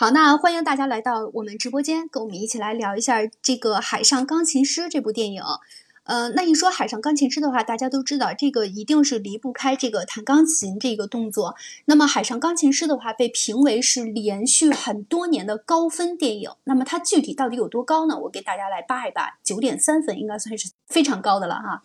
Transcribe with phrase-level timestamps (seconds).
[0.00, 5.42] 好，那欢迎大家来到我们直播间，跟我们一起来聊一下这个《海上钢琴师》这部电影。
[6.04, 11.54] 呃，那一说《海上钢琴师》的话，大家都知道这个一定是离不开这个弹钢琴这个动作。
[11.84, 16.50] 那么《海上钢琴师》的话，被评为是连续很多年的高分电影。
[16.64, 18.18] 那么它具体到底有多高呢？
[18.20, 21.82] 我给大家来扒一扒，九点三分应该算是非常高的了哈，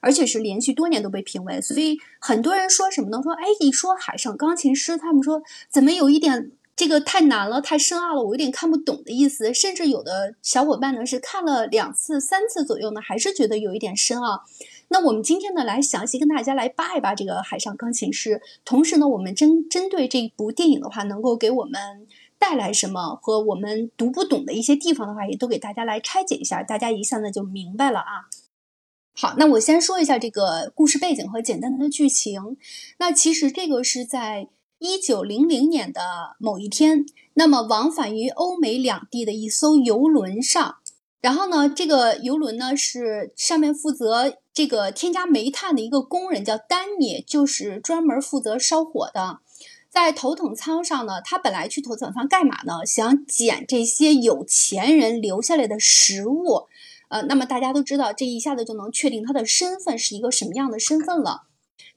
[0.00, 1.60] 而且是连续多年都被评为。
[1.60, 3.22] 所以很多人说什么呢？
[3.22, 6.50] 说哎，一说《海上钢琴师》，他们说怎么有一点。
[6.74, 9.52] 这个太难了，太深奥了，我有点看不懂的意思。
[9.52, 14.42] 甚至有的小伙伴呢是看了两次、三次左右呢，还是觉得有一点深奥。
[14.88, 22.06] 那我们今天呢来详细跟大家来扒一扒这个《海上钢琴师》，同时呢，我们针针对这部电影的话，能够给我们
[22.38, 28.28] 带来什么和我们读不懂的一些地方的话，也都给大家来拆解一下，大家一下子就明白了啊。
[29.14, 32.56] 好，那我先说一下这个故事背景和简单的剧情。
[32.98, 34.48] 那其实这个是在。
[34.82, 36.00] 一九零零年的
[36.40, 40.78] 某一天，那么往返于欧美两地的一艘游轮上，
[41.20, 49.38] 然后呢，这个游轮呢是上面负责这个添加煤炭的一个工人叫丹尼，就是专门负责烧火的。
[49.88, 52.84] 在头等舱上呢，他本来去头等舱干嘛呢？
[52.84, 56.66] 想捡这些有钱人留下来的食物。
[57.08, 61.42] 呃，那么大家都知道，这一下子就能确定他的身份是一个什么样的身份了。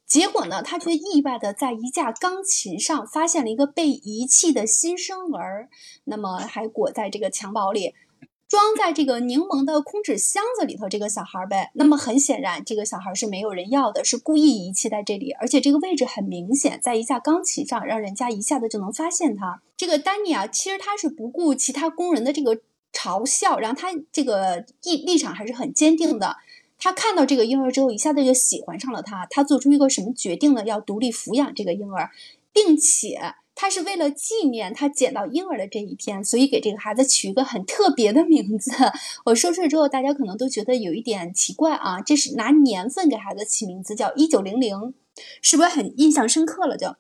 [0.07, 5.69] 结果呢，他却意外的在一架钢琴上发现了一个被遗弃的新生儿，
[6.03, 7.95] 那么还裹在这个襁褓里，
[8.47, 10.87] 装在这个柠檬的空纸箱子里头。
[10.87, 19.63] 这个小孩呗，那么很显然，这个小孩是没有人要的，是故意遗弃在这里，而且这个位置很明显，在一架钢琴上，让人家一下子就能发现他。
[19.75, 22.61] 这个丹尼啊，其实他是不顾其他工人的这个
[22.93, 26.37] 嘲笑，然后他这个立立场还是很坚定的。
[26.77, 29.25] 他看到这个婴儿之后，一下子就喜欢上了他。
[29.29, 30.63] 他做出一个什么决定呢？
[30.65, 32.11] 要独立抚养这个婴儿，
[32.53, 33.19] 并且
[33.55, 38.71] 他是为了纪念他捡到婴儿的这一天，所以给这个孩子取一个很特别的名字。
[39.25, 44.93] 我说出来之后，大家可能都觉得有一点奇怪啊，这是拿年份给孩子起名字，叫一九零零，
[45.41, 46.77] 是不是很印象深刻了？
[46.77, 46.95] 就。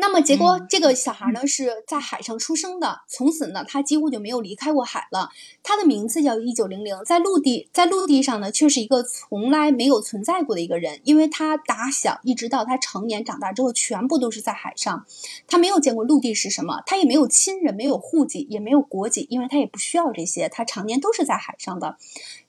[0.00, 5.28] 那么结果，这个小孩呢是在海上出生的，从此呢他几乎就没有离开过海了。
[5.62, 15.04] 他的名字叫一九零零，在陆地在陆地上呢却是一个从来没有存在过的一个人，因为他打小一直到他成年长大之后，全部都是在海上，
[15.46, 21.98] 他没有见过陆地是什么，他也没有亲人，没有户籍，也没有国籍，因为他也不需要这些，他常年都是在海上的，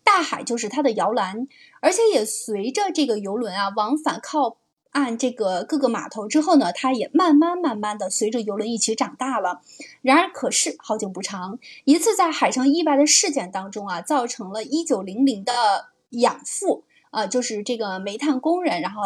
[0.03, 1.47] 大海就是他的摇篮，
[1.81, 4.57] 而且也随着这个游轮啊往返靠。
[4.91, 9.61] 按这个各个码头之后呢，他也慢慢慢慢的随着游轮一起长大了。
[10.01, 15.53] 然而，可是好景不长，一次在海上意外的事件当中啊，造成了一九零零的
[16.09, 19.01] 养父啊，就是这个煤炭工人，然后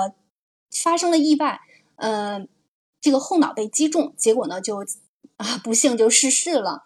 [0.71, 1.61] 发生了意外，
[1.97, 2.47] 嗯，
[2.99, 4.83] 这个后脑被击中，结果呢就
[5.37, 6.83] 啊不幸就逝世了。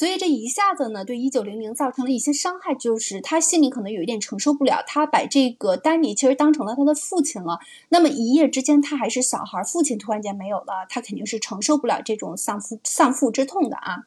[0.00, 4.82] 所以这一下子呢，对一九零零造成了一些伤害，就是他心里可能有一点承受不了。
[4.86, 7.58] 他把这个丹尼其实当成了他的父亲了。
[7.90, 14.06] 那么一夜之间他还是小孩，父亲突然间没有了，他肯定是承受不了这种丧父丧父之痛的啊。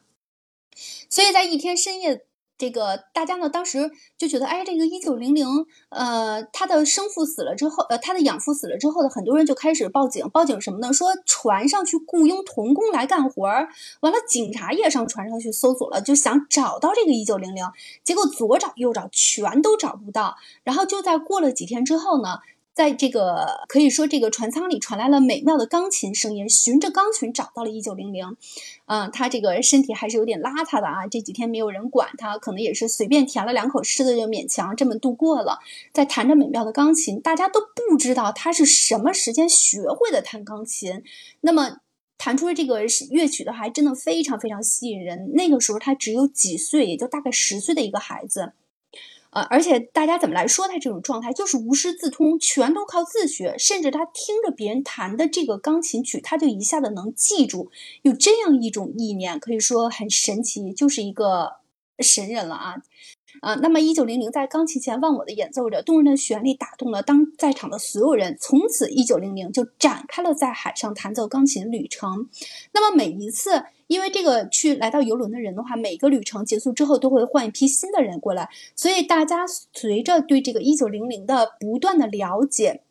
[1.08, 2.24] 所以在一天深夜。
[2.56, 5.46] 这个大家呢，当时就觉得，哎，这个一九零零，
[5.88, 10.92] 呃，他的生父死了之后，呃，他的养父死了之后呢，很多人就开始报警，报警什么呢？
[10.92, 13.68] 说船上去雇佣童工来干活儿，
[14.00, 17.64] 完了，警察也上船上去搜索了，就想找到这个一九零零，
[18.04, 20.36] 结果左找右找，全都找不到。
[20.62, 22.38] 然后就在过了几天之后呢。
[22.74, 26.48] 在这个可以说，这个船舱里传来了美妙的钢琴声音。
[26.48, 28.36] 循着钢琴找到了一九零零，
[28.86, 31.06] 嗯，他这个身体还是有点邋遢的啊。
[31.06, 35.60] 这几天没有人管他，可能也是随便填了两口吃的，就勉强这么度过了。
[35.92, 41.04] 在弹着美妙的钢琴，大家都不知道他是什么时间学会的弹钢琴。
[41.42, 41.78] 那么
[42.18, 42.80] 弹出了这个
[43.10, 45.30] 乐曲的话，还真的非常非常吸引人。
[45.34, 48.52] 那个时候他只有几岁，也就大概十岁的一个孩子。
[49.34, 57.70] 呃，而且大家怎么来说他这种状态，就是无师自通，全都靠自学，甚至他听着别人弹的这个钢琴曲，他就一下子能记住，
[58.02, 61.56] 有这样一种意念，可以说很神奇，就是一个
[61.98, 62.76] 神人了啊。
[63.40, 68.38] 啊，那么一九零零在钢琴前忘我的演奏着，动人的旋律打动了当在场的所有人。
[68.40, 72.28] 从此，一九零零就展开了在海上弹奏钢琴旅程。
[72.72, 73.64] 那么每一次，
[73.94, 82.82] 因为这个去来到游轮的人的话，每个旅程结束之后都会换一批新的人过来，所以大家随着对这个一九零零的不断的了解，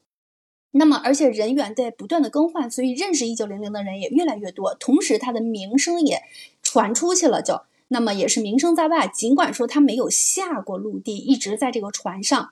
[0.71, 6.21] 那么而且人员在不断的更换，所以认识一九零零的人也越来越多，同时他的名声也
[6.61, 7.63] 传出去了，就。
[7.89, 12.49] 那么也是名声在外，尽管说他没有下过陆地，一直在这个船上，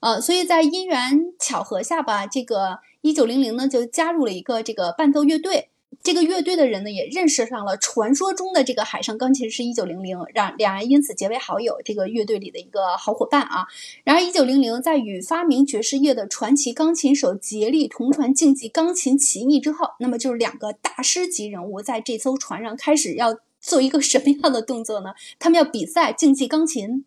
[0.00, 5.68] 呃，所以在因缘巧合下吧，这个一九零零呢就加入了一个这个伴奏乐队。
[6.02, 13.66] 这个乐队的人呢，也认识上了传说中的这个海上钢琴师一九零零，让两人因此结为好友，这个乐队里的一个好伙伴啊。
[14.04, 25.10] 然而，一九零零在与发明爵士乐的传奇钢琴手杰利同船竞技钢琴奇艺之后，那么就是两个大师级人物在这艘船上开始要做一个什么样的动作呢？
[25.38, 27.04] 他们要比赛竞技钢琴。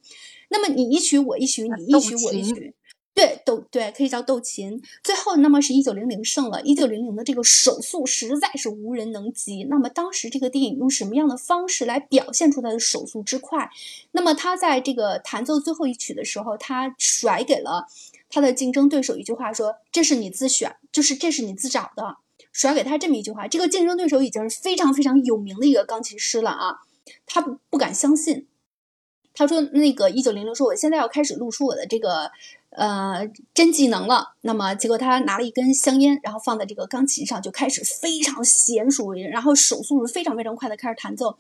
[0.50, 2.74] 那么你一曲我一曲，你一曲我一曲。
[3.16, 4.82] 对，斗对可以叫斗琴。
[5.02, 6.62] 最后，那么是一九零零胜了。
[6.64, 9.64] 一九零零的这个手速实在是无人能及。
[9.64, 13.70] 那么当时这个电影用什么样的方式来表现出他的手速之快？
[14.12, 17.88] 那么他在这个弹奏最后一曲的时候，他甩给了
[18.30, 22.18] 他的竞争对手一句话，说：“这是你自选，就是这是你自找的。”
[22.52, 26.76] 甩给他这么一句话，这个竞争对手已经是非常非常有名的一个钢琴师了啊，
[27.26, 28.48] 他不不敢相信。
[29.36, 32.32] 他说：“那个一九零零说，我现在要开始露出我的这个。”
[32.78, 34.34] 呃，真技能了。
[34.42, 41.38] 那么结果他拿了一根香烟，然后放在这个钢琴上，就开始非常娴熟，然后手速是非常非常快的开始弹奏。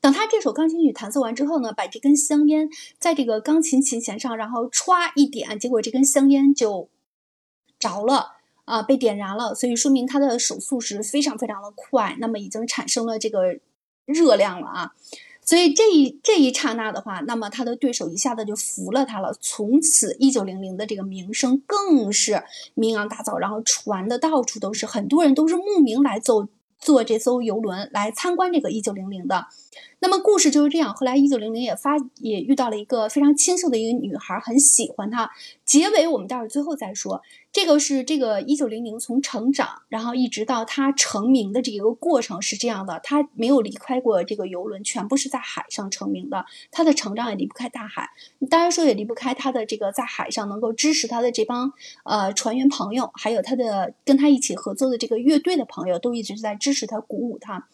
[0.00, 2.68] 等他这首钢琴曲弹奏完之后呢，把这根香烟
[3.00, 6.88] 在这个钢琴琴弦上，然后歘一点，结果这根香烟就
[7.80, 8.34] 着了
[8.64, 9.56] 啊，被点燃了。
[9.56, 13.58] 所以说明他的手速是非常非常的快，那么已经产生了这个
[14.04, 14.92] 热量了啊。
[15.46, 19.32] 所以这一这一刹那的话，那么他的对手一下子就服了他了。
[19.40, 22.42] 从此，一九零零的这个名声更是
[22.74, 26.48] 名扬大噪，然后传的到处都是，很多人都是慕名来走
[26.80, 29.46] 坐这艘游轮来参观这个一九零零的。
[29.98, 30.94] 那么故事就是这样。
[30.94, 35.30] 后来一九零零也发也遇到了一个非常清秀的一个女孩，很喜欢他。
[35.64, 37.22] 结尾我们待会儿最后再说。
[37.50, 43.00] 这个是这个一九零零从成长，然后一直到他成名的这一个过程是这样的。
[43.02, 46.44] 他没有离开过这个游轮，全部是在海上成名的。
[46.70, 48.10] 他的成长也离不开大海，
[48.50, 51.72] 当然说也离不开他的这个在海上能够支持他的这帮
[52.04, 57.66] 呃船员朋友，还有他的跟他一起合作的这个乐队的朋友，都一直在支持他、鼓舞他。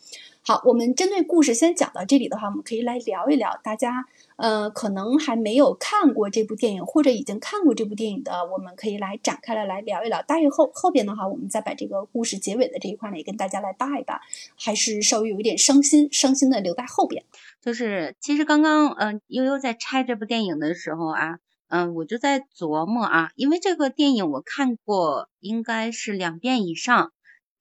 [0.44, 3.61] 好，我们针对故事先讲到这里的话，我们可以来聊一聊。
[3.62, 10.21] 大家，呃，可能还没有看过这部电影，或者已经看过这部电影的，我们可以来展开来来聊一聊。
[10.23, 14.21] 大约后后边的话，我们再把这个故事结尾的这一块呢，也跟大家来扒一扒。
[14.56, 17.25] 还是稍微有一点伤心，伤心的留在后边。
[17.61, 21.38] 就是其实刚刚，嗯，悠悠在拆这部电影的时候啊，
[21.69, 27.12] 嗯，我就在琢磨啊，因为这个电影我看过，应该是两遍以上。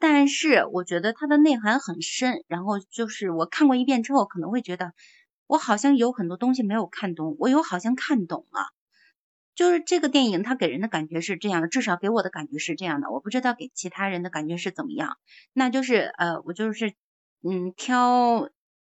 [0.01, 4.93] 但是我觉得它的内涵很深，然后就是我看过一遍之后，可能会觉得
[5.45, 8.65] 我好像有很多东西没有看懂，我又好像看懂了。
[9.53, 15.17] 就是这个电影它给人的感觉是这样的，至少给我的感觉是这样的，我不知道给其他人的感觉是怎么样。
[15.53, 16.93] 那就是呃，我就是
[17.43, 18.49] 嗯，挑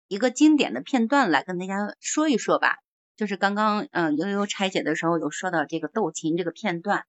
[0.07, 2.77] 一个经典的片段来跟大家说一说吧。
[3.17, 7.05] 就是刚刚嗯悠悠拆解的时候有说到这个斗琴这个片段。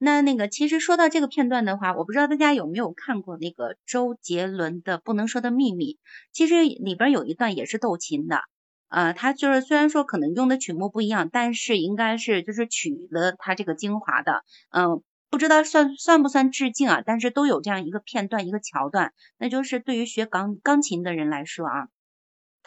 [0.00, 5.94] 那那个，其实说到这个片段的话，我不知道大家有没有看过那个周杰伦的《不能说的秘密》。
[6.32, 8.40] 其实里边有一段也是斗琴的，
[8.88, 17.02] 呃，他就是虽然说可能用的曲目不一样，但是应该是就是取了他这个精华的，嗯，不知道算算不算致敬啊？
[17.04, 21.88] 但是都有这样一个片段一个桥段，那就是对于学钢钢琴的人来说啊，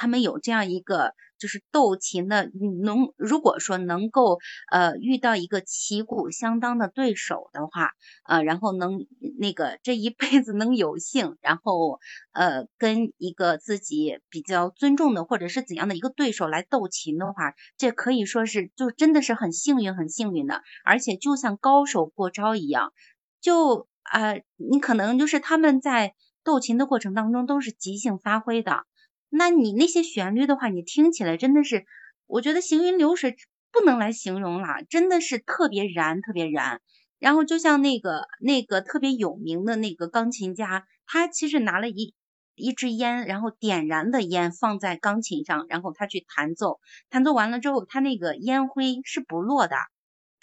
[0.02, 1.14] 他们有这样一个。
[1.42, 2.52] 就是斗琴的，
[2.84, 4.38] 能如果说能够
[4.72, 7.94] 呃遇到一个旗鼓相当的对手的话，
[8.28, 9.08] 呃，然后能
[9.40, 12.00] 那个这一辈子能有幸，然后
[12.32, 22.94] 呃跟一个自己比较尊重的或者是怎样的一个对手来斗琴的话，这可以说是就真的是很幸运很幸运的，而且就像高手过招一样，
[23.42, 28.86] 就啊你可能就是他们在斗琴的过程当中都是即兴发挥的。
[29.34, 31.86] 那你那些旋律的话，你听起来真的是，
[32.28, 33.38] 我觉得行云流水
[33.72, 36.82] 不能来形容了，真的是特别燃，特别燃。
[37.18, 42.14] 然后就像那个那个特别有名的那个钢琴家，他其实拿了一
[42.56, 49.78] 一支烟，然后点燃的烟放在钢琴上，然后他去弹奏，弹奏完了之后，他那个烟灰是不落的，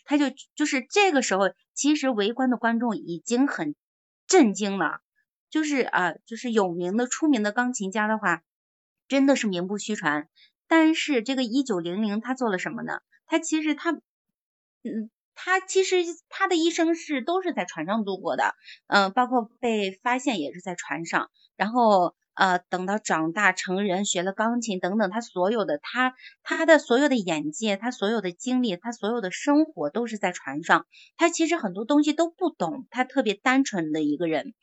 [0.06, 3.74] 他就就是这个时候，其实围观的观众已经很
[4.26, 5.00] 震惊了，
[5.50, 8.40] 就是啊，就是有名的出名的钢琴家的话。
[9.08, 10.28] 真的是名不虚传，
[10.68, 13.00] 但是这个一九零零他做了什么呢？
[13.26, 15.96] 他其实他，嗯，他其实
[16.28, 18.54] 他的一生是都是在船上度过的，
[18.86, 30.86] 嗯，包括被发现也是在船上，然后呃，等到长大成人学了钢琴等等，他所有的他他的所有的眼界，他所有的经历，他所有的生活都是在船上，
[31.16, 34.54] 他其实很多东西都不懂，他特别单纯的一个人，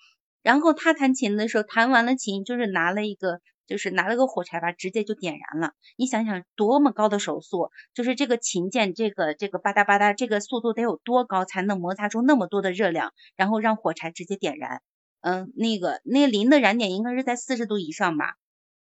[0.43, 3.41] 然后他弹琴的时候，弹完了琴就是拿了一个。
[3.67, 5.73] 就是拿了个火柴吧，直接就点燃了。
[5.97, 14.81] 你想想，多么高的手速，就是这个琴键，这个这个吧嗒吧嗒，这个速度得有多高才能摩擦出那么多的热量，然后让火柴直接点燃？
[15.21, 18.35] 嗯，那个那磷的燃点应该是在四十度以上吧，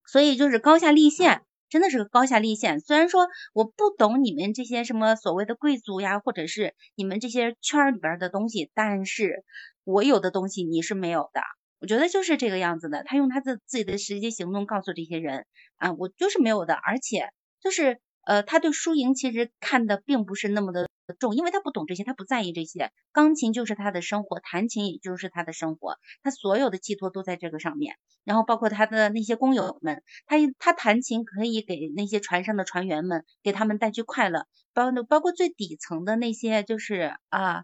[0.07, 2.79] 所以就是高下立现，真的是个高下立现。
[2.79, 9.43] 虽然说我不懂你们这些什么所谓的贵族呀，或者是你们这些圈里边的东西，但是
[9.83, 11.41] 我有的东西你是没有的。
[11.85, 15.45] 我觉得就是这个样子的，他用他的自己的实际行动告诉这些人
[15.77, 17.29] 啊，我就是没有的，而且
[17.61, 20.89] 就是呃，他对输赢其实看的并不是那么的
[21.19, 22.91] 重，因为他不懂这些，他不在意这些。
[23.11, 27.97] 钢琴就是他的生活，弹琴也就是他的生活，他所有的寄托都在这个上面。
[28.23, 37.63] 然后包括他的那些工友们，他他弹琴可以给那些船上的船员们，给他们带去快乐，包包括最底层的那些就是啊，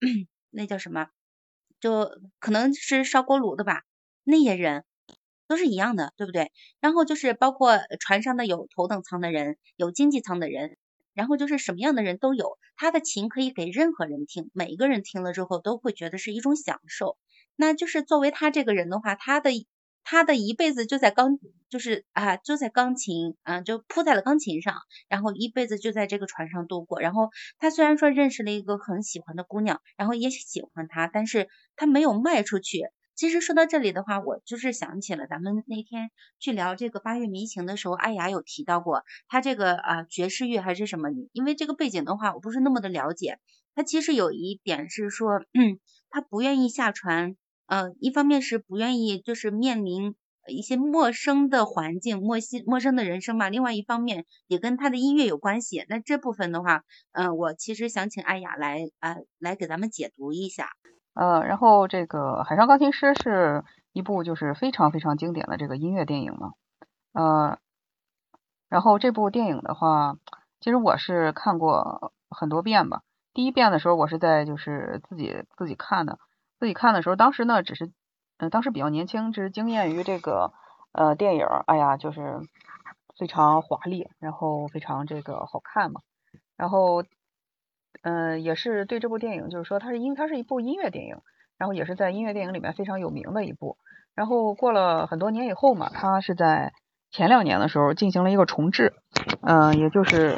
[0.52, 1.08] 那叫什么？
[1.80, 3.82] 就可能是烧锅炉的吧，
[4.24, 4.84] 那些人
[5.48, 6.52] 都是一样的，对不对？
[6.80, 10.76] 然后就是包括船上的有头等舱的人，有经济舱的人，
[11.14, 12.58] 然后就是什么样的人都有。
[12.76, 17.16] 他的琴可以给任何人听，每一个人听了之后都会觉得是一种享受。
[17.54, 19.50] 那就是作为他这个人的话，他的。
[20.08, 24.76] 他的一辈子就在钢，就是啊，就在钢琴，啊，就扑在了钢琴上，
[25.08, 27.00] 然后一辈子就在这个船上度过。
[27.00, 32.82] 然后他虽然说认识了一个很喜欢的姑娘，然后也喜欢她，但是他没有卖出去。
[33.16, 41.08] 其实说到这里的话，我就是想起了咱们那天去聊这个八月迷情的时候，艾雅有提到过他这个啊爵士乐还是什么？
[41.32, 43.40] 因为这个背景的话，我不是那么的了解。
[43.74, 47.34] 他其实有一点是说，嗯，他不愿意下船。
[47.66, 50.14] 呃，一方面是不愿意，就是面临
[50.48, 53.48] 一些陌生的环境、陌生陌生的人生嘛。
[53.48, 55.84] 另外一方面也跟他的音乐有关系。
[55.88, 56.82] 那这部分的话，
[57.12, 60.68] 呃，我其实想请艾雅来啊，来给咱们解读一下。
[61.14, 66.52] 呃，然后这个《海上钢琴师》是一部就是非常非常经典的这个音乐电影嘛。
[67.12, 67.58] 呃，
[68.68, 70.16] 然后这部电影的话，
[70.60, 73.02] 其实我是看过很多遍吧。
[73.32, 76.18] 第一遍的时候，我是在就是自己自己看的。
[76.58, 77.92] 自己看的时候，当时呢，只是，
[78.38, 80.52] 嗯，当时比较年轻，只是惊艳于这个
[80.92, 82.40] 呃电影，哎呀，就是
[83.18, 86.00] 非常华丽，然后非常这个好看嘛，
[86.56, 87.04] 然后，
[88.02, 91.16] 嗯，也是对这部电影，就是说它是因它是一部音乐电影，
[91.58, 93.76] 然后也是在音乐电影里面非常有名的一部，
[94.14, 96.72] 然后过了很多年以后嘛，它是在
[97.10, 98.94] 前两年的时候进行了一个重制，
[99.42, 100.34] 嗯，也就是，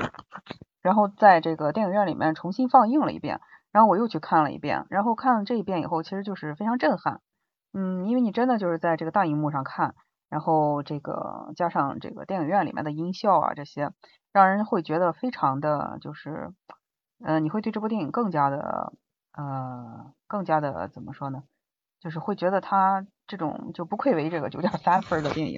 [0.82, 3.40] 然后在这个电影院里面重新放映了一遍。
[3.72, 7.20] 然后我又去看了一遍，然后看了这一遍以后，其实就是非常震撼，
[7.72, 9.94] 嗯，因为你真的就是在这个大荧幕上看，
[10.28, 13.92] 然后这个加上这个电影院里面的音效啊这些，
[14.32, 16.52] 让人会觉得非常的就是，
[17.24, 18.92] 嗯，你会对这部电影更加的，
[19.32, 21.42] 呃，更加的怎么说呢？
[22.00, 25.56] 就是会觉得它这种就不愧为这个九点三分的电影，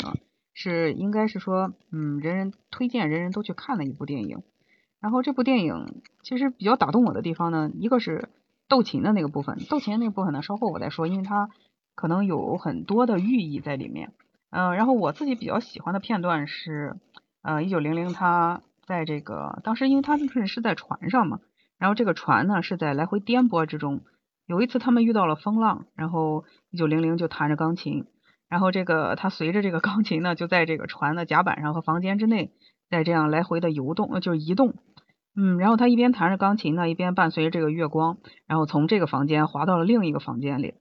[0.55, 4.43] 是应该是说，嗯，人人推荐，人人都去看的一部电影。
[5.01, 8.29] 然后这部电影其实比较打动我的地方呢，一个是
[8.69, 11.49] 斗琴的那个部分，斗琴那个部分呢，稍后我再说，因为它
[11.95, 14.13] 可能有很多的寓意在里面。
[14.51, 16.97] 嗯，然后我自己比较喜欢的片段是，
[17.41, 21.41] 呃，一九零零他在这个当时，因为他是是在船上嘛，
[21.79, 24.03] 然后这个船呢是在来回颠簸之中，
[24.47, 28.05] 有一次他们遇到了风浪，然后一九零零就弹着钢琴，
[28.51, 32.53] 然后这个他随着这个钢琴呢就在这个船的甲板上和房间之内。
[32.91, 34.75] 在这样来回的游动，呃，就是移动，
[35.37, 40.75] 嗯，然后他一边弹着钢琴呢，一边伴随着这个月光，然后从这个房间滑到了另一个房间里。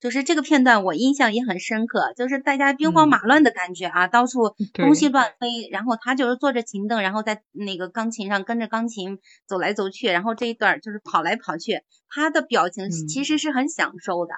[0.00, 14.34] 就是这个片段，我印象也很深刻，就是大家兵荒马乱的感觉啊，到处东西乱飞，然后他就是坐着琴凳，然后在那个钢琴上跟着钢琴走来走去，然后这一段就是跑来跑去，他的表情其实是很享受的。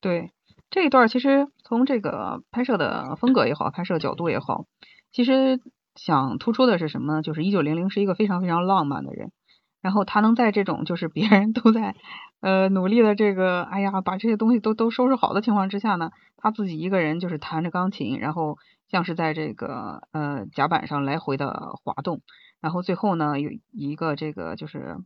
[0.00, 0.32] 对，
[0.68, 4.66] 这一段其实从这个拍摄的风格也好，拍摄角度也好，
[5.12, 5.60] 其实。
[5.96, 7.22] 想突出的是什么呢？
[7.22, 9.32] 就是一九零零是一个非常非常浪漫的人，
[9.80, 11.96] 然后他能在这种就是 别人都在
[12.40, 22.20] 呃努力的这个哎呀把这些东西都都收拾好的情况之下呢，他自己一个人就是弹着钢琴，然后像是在这个呃甲板上来回的滑动，
[22.60, 24.98] 然后最后呢有一个这个就是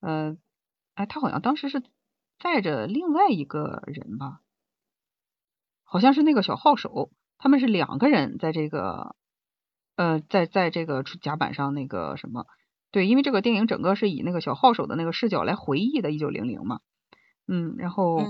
[0.00, 0.36] 呃
[0.94, 1.82] 哎他好像当时是
[2.38, 4.40] 载着另外一个人吧，
[5.82, 9.16] 好像是那个小号手，他们是两个人在这个。
[9.96, 12.46] 呃，在在这个甲板上那个什么，
[12.90, 16.80] 对，因为这个电影整个是以那个小号手的那个视角来回忆的1900嘛，
[17.48, 18.22] 嗯，然后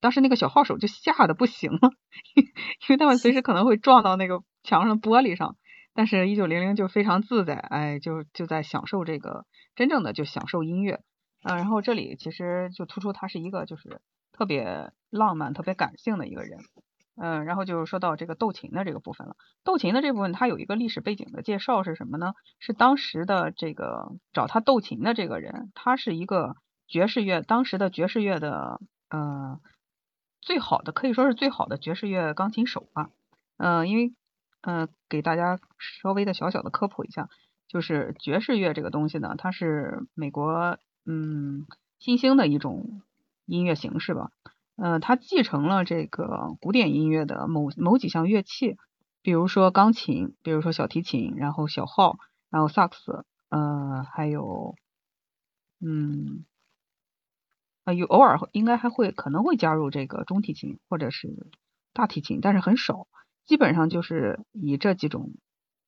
[0.00, 1.90] 当时那个小号手就吓得不行了，
[2.36, 2.44] 因
[2.90, 5.56] 为他们随时可能会撞到那个墙上的玻璃上，
[5.94, 11.02] 但是一九零零就非常自在，哎，就就在享受这个真正的就享受音乐，
[11.42, 14.00] 嗯，然后这里其实就突出他是一个就是
[14.32, 16.60] 特别浪漫、特别感性的一个人。
[17.22, 19.36] 嗯，然后就说到这个斗琴的这个部分了。
[19.62, 22.32] 斗琴的这部分，它有一个历史背景的介绍是什么呢？
[22.60, 26.56] 是当时的这个找他斗琴的这个人，他是一个
[26.88, 29.60] 爵士乐当时的爵士乐的呃
[30.40, 33.10] 最好的，可以说是最好的爵士乐钢琴手吧。
[33.58, 34.14] 嗯，因为
[34.62, 37.28] 嗯，给大家稍微的小小的科普一下，
[37.68, 41.66] 就是爵士乐这个东西呢，它是美国嗯
[41.98, 43.02] 新兴的一种
[43.44, 44.30] 音乐形式吧。
[44.82, 48.78] 嗯，它继承了这个古典音乐的某某几项乐器，
[49.22, 52.16] 比如说钢琴，比如说小提琴，然后小号，
[52.50, 54.74] 然后萨克斯，呃，还有
[55.80, 56.44] 嗯。
[57.84, 61.50] 啊有偶尔应该还会可能会加入这个中提琴或者是
[61.94, 63.06] 大提琴，但是很少，
[63.46, 65.32] 基本上就是以这几种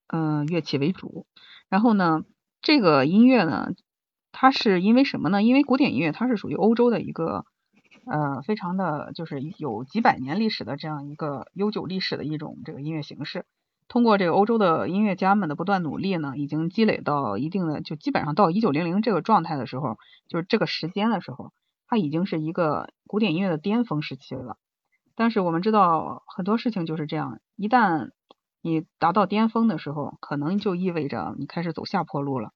[0.08, 1.26] 嗯乐器为主。
[1.68, 2.24] 然后呢，
[2.62, 3.68] 这个音乐呢，
[4.32, 5.42] 它是因为什么呢？
[5.42, 7.44] 因为古典音乐它是属于欧洲的一个
[8.06, 13.46] 呃非常的就是有几百年历史的这样一个悠久历史的一种这个音乐形式。
[13.88, 21.52] 通过这个欧洲的音乐家们的不断努力呢，已经积累到一定的就基本上到一九零零这个状态的时候，就是这个时间的时候。
[21.88, 24.56] 它已经是一个古典音乐的巅峰时期了，
[25.14, 28.12] 但是我们知道很多事情就是这样，一旦
[28.62, 32.52] 你达到巅峰的时候，可能就意味着你开始走下坡路了。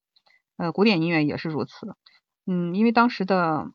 [0.56, 1.96] 呃，古典音乐也是如此。
[2.46, 3.70] 嗯，因为当时的，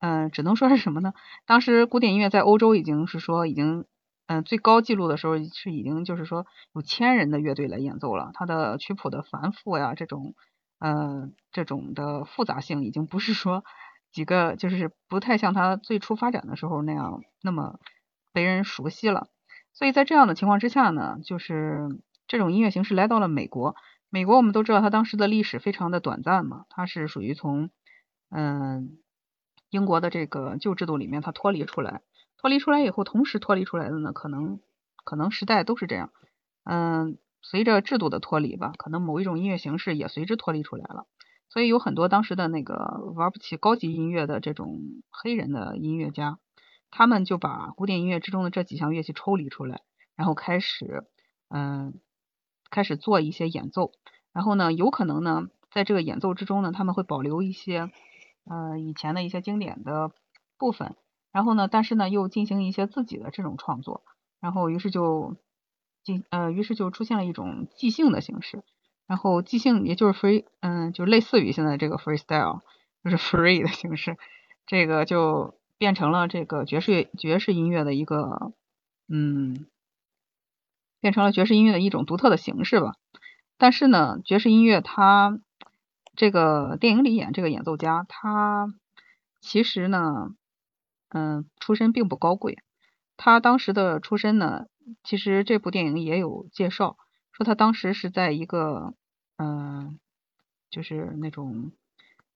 [0.00, 1.12] 嗯，只能说是什么呢？
[1.46, 3.84] 当时古典音乐在欧洲已经是说已经，
[4.26, 8.30] 嗯，最高纪录的时候是已经就是说有千人的乐队来演奏了。
[8.34, 10.34] 它的曲谱的繁复呀，这种，
[10.78, 13.64] 呃，这种的复杂性已经不是说。
[14.12, 17.78] 几个就是不太像它最初发展的时候那样那么
[18.32, 19.28] 被人熟悉了，
[19.72, 21.86] 所以在这样的情况之下呢，就是
[22.26, 23.76] 这种音乐形式来到了美国。
[24.08, 27.70] 美国我们都知道它当时的历史非常的短暂嘛，它是属于从
[28.30, 28.98] 嗯
[29.70, 32.02] 英国的这个旧制度里面它脱离出来，
[32.36, 34.60] 脱离出来以后，同时脱离出来的呢，可能
[35.04, 36.12] 可能时代都是这样，
[36.64, 41.06] 嗯，随着制度的脱离吧，可能某一种音乐形式也随之脱离出来了。
[41.48, 46.38] 所以有很多当时的那个玩不起高级音乐的这种黑人的音乐家，
[46.90, 49.80] 他们就把古典音乐之中的这几项乐器抽离出来，
[50.14, 51.04] 然后开始
[51.48, 51.94] 嗯
[52.70, 53.92] 开始做一些演奏。
[54.32, 57.90] 然后呢，有可能呢，在这个演奏之中呢，他们会保留一些
[58.44, 60.12] 呃以前的一些经典的
[60.58, 60.96] 部分。
[61.32, 64.02] 然后呢，但是呢，又进行一些自己的这种创作。
[64.40, 65.36] 然后于是就
[66.02, 68.64] 进呃于是就出现了一种即兴的形式。
[69.06, 72.60] 然后即兴也就是 free，嗯，就类似于现在这个 freestyle，
[73.02, 74.16] 就是 free 的形式，
[74.66, 78.52] 这个就变成了这个爵士爵士音乐的一个，
[79.08, 79.66] 嗯，
[81.00, 82.94] 变成了爵士音乐的一种独特的形式吧。
[83.58, 85.40] 但是呢，爵士音乐它
[86.16, 88.72] 这个电影里演这个演奏家，他
[89.40, 90.34] 其实呢，
[91.08, 92.58] 嗯，出身并不高贵。
[93.16, 94.66] 他当时的出身呢，
[95.04, 96.96] 其实这部电影也有介绍，
[97.32, 98.94] 说他当时是在一个。
[99.42, 99.98] 嗯，
[100.68, 101.72] 就是那种，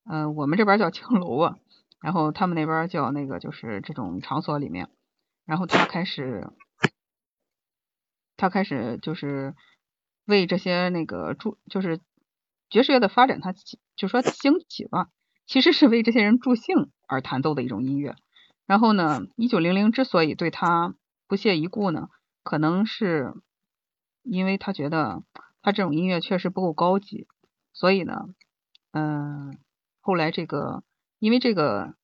[0.05, 1.59] 嗯，我们这边叫青楼啊，
[2.01, 4.89] 然后他们那边叫那个，就是这种场所里面，
[5.45, 6.49] 然后他开始，
[8.39, 9.55] 他开始就是
[10.25, 12.01] 为这些那个住，就是
[12.71, 15.09] 爵士乐的发展，它起就说兴起吧，
[15.47, 18.17] 其实是为这些人助兴而弹奏的一种音乐。
[18.67, 20.95] 然后呢，一九零零之所以对他
[21.27, 22.09] 不屑一顾呢，
[22.43, 23.35] 可能是
[24.23, 25.23] 因为他觉得。
[25.67, 27.27] 他这种音乐确实不够高级，
[27.73, 28.27] 所以呢，
[28.93, 29.57] 嗯，
[30.03, 30.83] 后来这个，
[31.19, 31.95] 因为这个，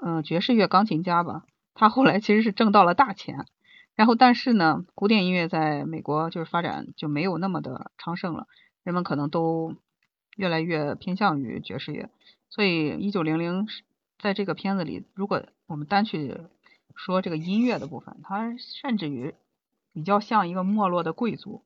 [0.00, 1.42] 嗯，爵士乐钢琴家吧，
[1.74, 3.46] 他后来其实是挣到了大钱，
[3.96, 8.46] 然后但是呢，古典音乐在美国就是发展就没有那么的昌盛了，
[8.84, 9.74] 人们可能都
[10.36, 12.10] 越来越偏向于爵士乐，
[12.50, 13.66] 所以一九零零
[14.18, 16.38] 在这个片子里，如果我们单去
[16.94, 19.34] 说这个音乐的部分，它甚至于
[19.92, 21.62] 比较像一个没落的贵族。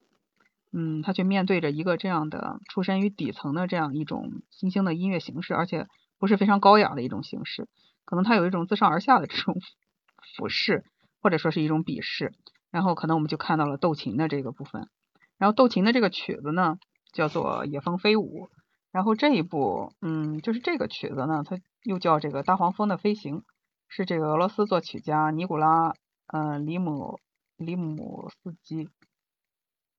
[0.70, 5.86] 嗯，他却面对着一个这样的出身于底层的这样一种新兴的音乐形式，而且
[6.18, 7.66] 不是非常高雅的一种形式，
[8.04, 9.58] 可能他有一种自上而下的这种
[10.36, 10.84] 俯视，
[11.22, 12.34] 或者说是一种鄙视。
[12.70, 14.90] 然后可能我们就看到了斗琴的这个部分，
[15.38, 16.78] 然后斗琴的这个曲子呢
[17.12, 18.50] 叫做《野蜂飞舞》，
[18.98, 23.42] 然后这一部，嗯，就是这个曲子呢，它又叫这个《大黄蜂的飞行》，
[23.86, 25.94] 是这个俄罗斯作曲家尼古拉，
[26.26, 27.20] 嗯，里姆
[27.56, 28.88] 里姆斯基。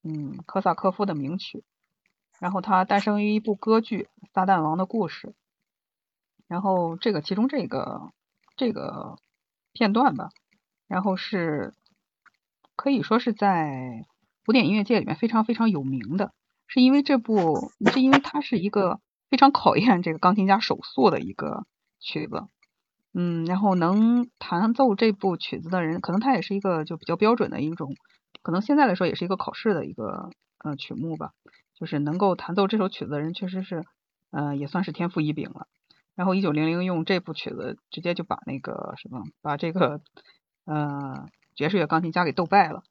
[0.04, 1.64] 嗯，科萨科夫的名曲，
[2.42, 5.28] 然后它诞生于一部歌剧《撒旦王的故事》，
[6.50, 8.12] 然后这个其中这个
[8.58, 9.18] 这个
[9.72, 10.30] 片段吧，
[10.90, 11.74] 然后是
[12.76, 14.06] 可以说是在
[14.46, 16.34] 古典音乐界里面非常非常有名的，
[16.70, 21.66] 是因为这部是因为它是一个非常考验这个钢琴家手速的一个
[22.00, 22.44] 曲子，
[23.14, 27.96] 嗯，然后能弹奏这部曲子的人，可能他也是一个就比较标准的一种。
[28.44, 30.30] 可能现在来说也是一个考试的一个
[30.64, 31.32] 呃曲目吧，
[31.74, 33.84] 就是能够弹奏这首曲子的人确实是
[34.30, 35.68] 呃也算是天赋异禀了。
[36.16, 40.02] 然后一九零零用这部曲子直接就把那个什么把这个
[40.66, 42.84] 呃爵士乐钢琴家给斗败了。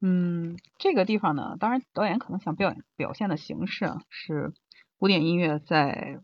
[0.00, 4.52] 嗯，这个地方呢，当然导演可能想表演表现的形式啊，是
[4.96, 6.20] 古典音乐在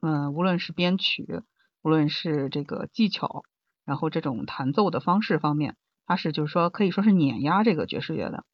[0.00, 1.42] 嗯，无论是编曲，
[1.82, 3.42] 无论是这个技巧，
[3.84, 5.76] 然后这种弹奏的方式方面，
[6.06, 8.44] 它是就是说可以说是碾压这个爵士乐的。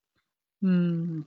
[0.62, 1.26] 嗯，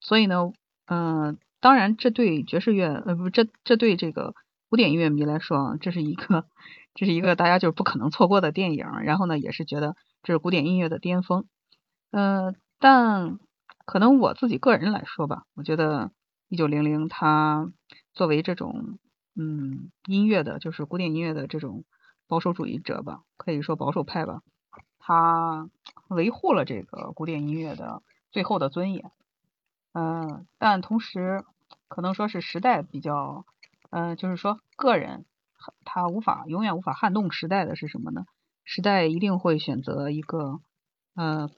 [0.00, 0.52] 所以呢，
[0.86, 4.34] 嗯，当然这对爵士乐呃不这这对这个
[4.68, 6.46] 古典音乐迷来说，这是一个
[6.94, 8.84] 这是一个大家就是不可能错过的电影。
[9.04, 11.46] 然后呢，也是觉得这是古典音乐的巅峰。
[12.12, 13.38] 嗯，但
[13.86, 16.10] 可能我自己个人来说吧，我觉得
[16.48, 17.72] 一九零零它
[18.12, 18.98] 作为这种
[19.34, 21.84] 嗯音乐的，就是古典音乐的这种
[22.28, 24.42] 保守主义者吧，可以说保守派吧，
[24.98, 25.70] 他
[26.08, 29.10] 维护了这个古典音乐的最后的尊严。
[29.94, 31.44] 嗯，但同时
[31.88, 33.46] 可能说是时代比较，
[33.88, 35.24] 嗯，就是说个人
[35.86, 38.26] 他无法永远无法撼动时代的是什么呢？
[38.64, 40.60] 时代一定会选择一个，
[41.14, 41.48] 呃。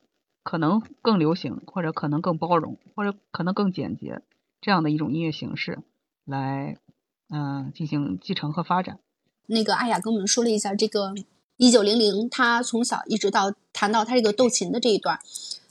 [0.44, 4.22] 可能更流行，或者可能更包容，或者可能更简洁，
[4.60, 5.80] 这样的一种音乐形式
[6.24, 6.76] 来，
[7.30, 9.00] 嗯，进行继承和发展。
[9.46, 11.14] 那个阿雅跟我们说了一下，这个
[11.56, 15.18] 一九零零，他从小一直到谈到他这个斗琴的这一段，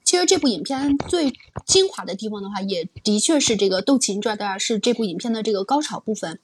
[0.04, 1.32] 其实这部影片最
[1.66, 6.40] 精华的地方的话，也的确是这个斗琴这段是这部影片的这个高潮部分。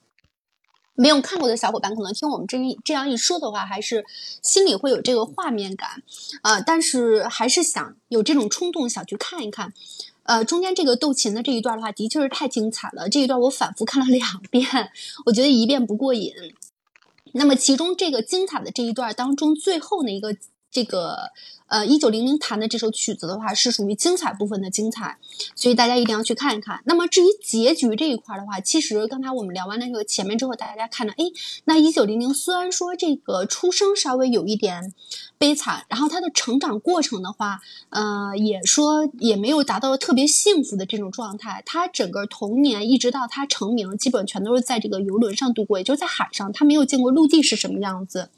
[0.99, 4.05] 没有看过的小伙伴，可能听我们这一这样一说的话，还是
[4.43, 6.03] 心里会有这个画面感
[6.43, 6.61] 呃。
[6.61, 9.71] 但是还是想有这种冲动，想去看一看。
[10.23, 13.07] 呃，中间这个斗琴的这一段的话，的确是太精彩了。
[13.07, 14.91] 这一段我反复看了两遍，
[15.25, 16.33] 我觉得一遍不过瘾。
[17.31, 20.35] 那么其中这个精彩的这一段当中，最后的一个
[20.71, 21.31] 这个。
[21.69, 25.19] 呃，一九零零弹的这首曲子的话，是属于精彩部分的精彩，
[25.53, 26.81] 所以大家一定要去看一看。
[26.85, 31.25] 那么至于结局这一块的话，其实刚才我们聊完那个前面之后，大家看到，哎，
[31.65, 34.95] 那一九零零虽然说这个出生稍微有一点
[35.37, 41.61] 悲惨，然后他的成长过程的话，呃，也说也没有达到特别幸福的这种状态。
[41.67, 48.31] 他整个童年一直到他成名，基本全都是在这个游轮上度过，也就是在海上，他没有见过陆地是什么样子。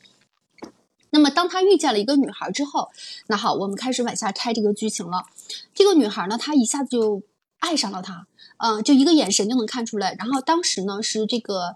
[1.11, 2.89] 那么，当他遇见了一个女孩之后，
[3.27, 5.25] 那好，我们开始往下拆这个剧情了。
[5.73, 7.21] 这个女孩呢，她一下子就
[7.59, 10.15] 爱上了他，嗯，就一个眼神就能看出来。
[10.17, 11.75] 然后当时呢，是这个，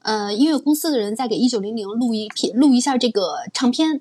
[0.00, 4.00] 呃，音乐公司的人在给一九零零录一片，录一下这个唱片。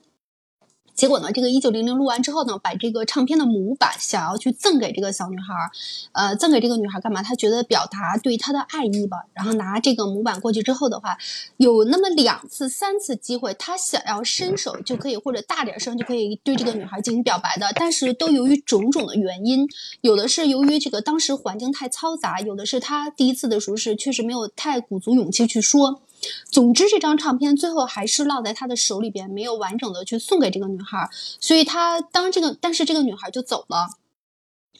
[0.95, 5.69] 结果呢，这个一九零零录完之后呢，把这个唱片的模板想要去赠给这个小女孩儿，
[6.13, 7.21] 呃，赠给这个女孩干嘛？
[7.21, 9.17] 她觉得表达对她的爱意吧。
[9.33, 11.17] 然后拿这个模板过去之后的话，
[11.57, 19.67] 有那么两次、三次机会，他想要伸手就可以，或者大点声就可以对这个女孩进行表白的，但是都由于种种的原因，
[19.99, 26.01] 有的是由于这个当时环境太嘈杂，有的是他第一次的时候是确实没有太鼓足勇气去说。
[26.49, 31.09] 总之，这张唱片最后还是落在他的手里边，没有完整的去送给这个女孩。
[31.39, 33.87] 所以，他当这个，但是这个女孩就走了，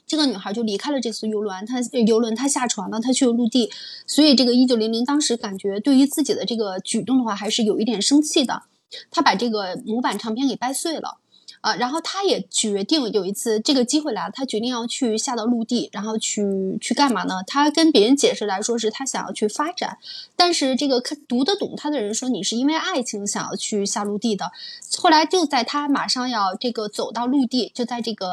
[0.05, 3.71] 这个女孩就离开了这艘游轮，她游轮她下船了，她去了陆地。
[4.05, 8.63] 所以，这个一九零零当时感觉对于自己的这个举动的话，还是有一点生气的。
[9.12, 11.17] 他把这个模板唱片给掰碎了。
[11.65, 17.41] 啊，然后他也决定有一次这个机会来了，他决定要去下到陆地，然后去去干嘛呢？
[17.47, 19.97] 他跟别人解释来说是他想要去发展，
[20.36, 24.51] 但是这个看读得懂他的人说你是因为爱情想要去下陆地的。
[24.99, 28.30] 后来就在他马上要这个走到陆地，就在这个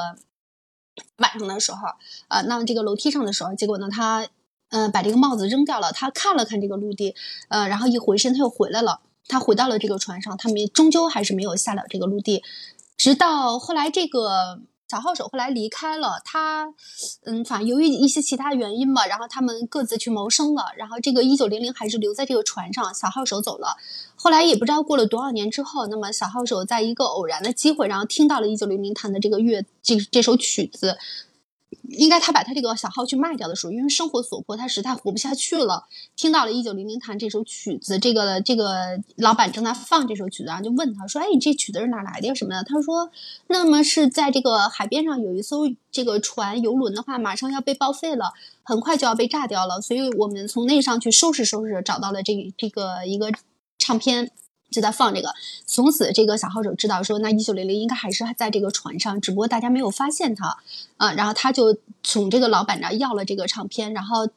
[1.16, 1.88] 晚上的时候，
[2.28, 4.28] 啊，那么这个楼梯上的时候，结果呢，他
[4.68, 7.14] 嗯把这个帽子扔掉了，他看了看这个陆地，
[7.48, 12.42] 呃，然后一回身他又回来了，他回到了这个船上，他们终究还是没有下了这个陆地。
[13.02, 16.72] 直到后来，这个小号手后来离开了，他，
[17.24, 20.66] 嗯，反正由于一些其他原因吧，然后他们各自去谋生了。
[20.76, 23.76] 然后这个一九零零还是留在这个船上，小号手走了。
[24.14, 30.96] 后来也不知道过了多少年之后，那么小号手在一个偶然的机会，然后听到了一九零零弹的这个乐，这这首曲子。
[31.88, 35.86] 应该他把他这个小号去卖掉的时候，因为生活所迫，他实在活不下去了。
[36.16, 42.34] 听到了一九零零弹这首曲子，这个这个老板正在放这首曲子，然后就问他说：“哎，你这曲子是哪来的呀？
[42.34, 43.10] 什么的？”他说
[43.48, 48.32] ：“那么是在这个海边上有一艘这个船游轮的话，马上要被报废了，
[48.62, 53.30] 很快就要被炸掉了，所以我们从那上去收拾收拾，找到了这这个一个
[53.78, 54.30] 唱片。”
[54.72, 55.32] 就在放这个，
[55.66, 60.56] 从此这个小号手知道说，那一九零零应该还是在这个船上，只不过大家没有发现他
[60.96, 61.12] 啊。
[61.12, 64.28] 然后他就从这个老板那要了这个唱片，然后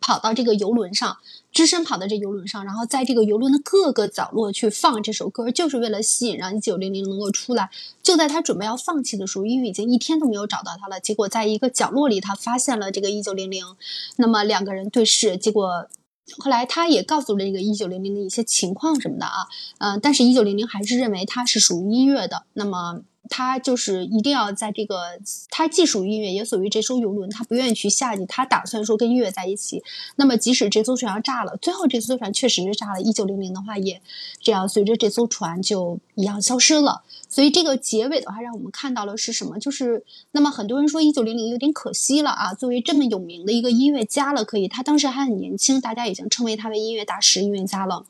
[0.00, 1.16] 跑到这个游轮上，
[1.50, 7.70] 只身跑到这游轮上，然后在这个游轮的各个角落去放这首歌，就是为了吸引让一九零零能够出来。
[8.02, 13.64] 就在他准备要放弃的时候，因为已经一天都没有找到他了，结果在一个角落里，他发现了这个一九零零。
[14.16, 15.88] 那么两个人对视，结果。
[16.38, 19.46] 后来他也告诉了这个一九零零的一些情况什么的啊，
[19.78, 23.02] 嗯，但是一九零零还是认为它是属于音乐的，那么。
[23.28, 25.18] 他就是一定要在这个，
[25.50, 27.28] 他既属于音乐，也属于这艘游轮。
[27.28, 29.82] 他不愿意去下去，他打算说跟音乐在一起。
[30.14, 33.00] 那么，即使这艘船要炸了，最后这艘船确实是炸了。
[33.00, 34.00] 一九零零的话，也
[34.40, 37.02] 这样随着这艘船就一样消失了。
[37.36, 39.58] 所以这个结尾的话，让我们看到了是什么？
[39.58, 42.54] 就是那么很多人说一九零零有点可惜了啊。
[42.54, 48.06] 作为这么有名的一个音乐家了，可以，他当时还很年轻，大家已经称为他为音乐大师、音乐家了。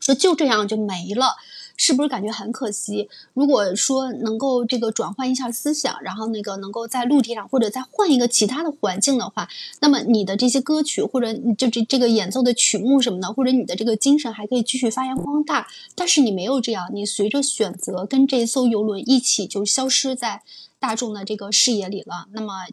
[0.00, 1.36] 说就这样就没了。
[1.82, 3.08] 是不是感觉很可惜？
[3.32, 9.48] 如果说能够这个转换一下思想，然后那个能够在陆地上或者再换一个其他的环境的话，
[9.80, 15.68] 那么你的这些歌曲或者就这这个演奏的曲目什么的，或者你的这个精神还可以继续发扬光大。
[15.94, 20.42] 但是你没有这样，你随着选择跟这艘游轮一起就消失在
[20.78, 22.26] 大众的这个视野里了。
[22.32, 22.66] 那么。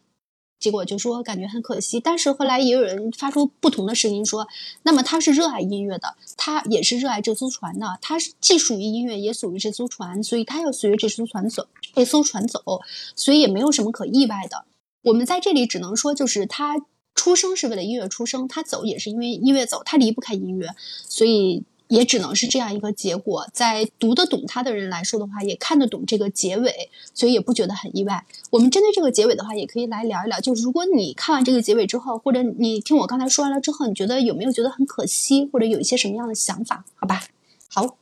[0.58, 4.46] 结果就说感觉很可惜，但是后来也有人发出不同的声音说，
[4.82, 12.82] 那么他是热爱音乐的，他也是热爱这艘船的，他是既属于音乐也属于这艘船，所以他要随着这艘船走，这艘船走，
[13.14, 14.64] 所以也没有什么可意外的。
[15.02, 16.76] 我们在这里只能说，就是他
[17.14, 20.74] 出生是为了音乐出生，他走也是因为音乐走，他离不开音乐，
[21.08, 21.64] 所以。
[21.88, 28.26] 也只能是这样一个结果，在读得懂他的人来说的话，也看得懂这个结尾，所以也不觉得很意外。
[28.50, 30.38] 我们针对这个结尾的话，也可以来聊一聊。
[30.40, 36.84] 就是如果你看完这个结尾之后，或者你听我刚才说完了之后，你觉得有没有觉得很可惜，或者有一些什么样的想法？
[36.94, 37.22] 好吧，
[37.68, 37.96] 好。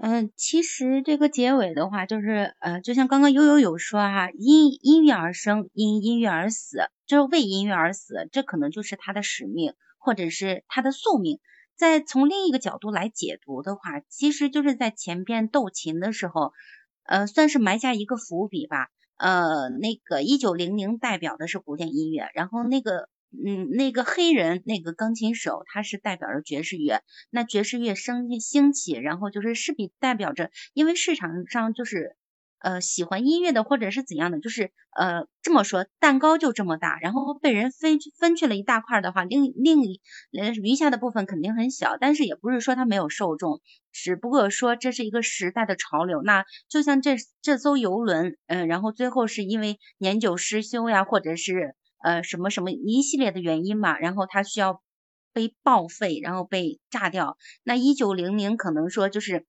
[0.00, 11.40] 嗯，其实这个结尾的话，就是呃，就像刚刚悠悠有说哈，因音乐而生，因音乐而死，就是为音乐而死，这可能就是他的使命，或者是他的宿命。
[11.78, 16.52] 再从另一个角度来解读的话，其实就是在前边斗琴的时候，
[17.04, 18.88] 呃，算是埋下一个伏笔吧。
[19.16, 27.02] 呃，那个一九零零代表的是古典音乐，然后那个嗯，那个黑人那个钢琴手，他是代表着爵士乐。
[27.30, 32.17] 那爵士乐升兴起，然后就是势必代表着，因为市场上就是。
[32.60, 40.00] 呃，喜欢音乐的或者是怎样的，就是呃这么说，蛋糕就这么大，然后被人分分去了一大块的话，另另一
[40.62, 43.60] 余下的部分肯定很小，但是也不是说它没有受众，
[43.92, 46.20] 只不过说这是一个时代的潮流。
[46.22, 54.82] 那就像这这艘游轮，嗯，然后最后是因为年久失修呀，或者是呃什么什么一系列的原因嘛，然后它需要
[55.32, 57.36] 被报废，然后被炸掉。
[57.62, 59.46] 那一九零零可能说就是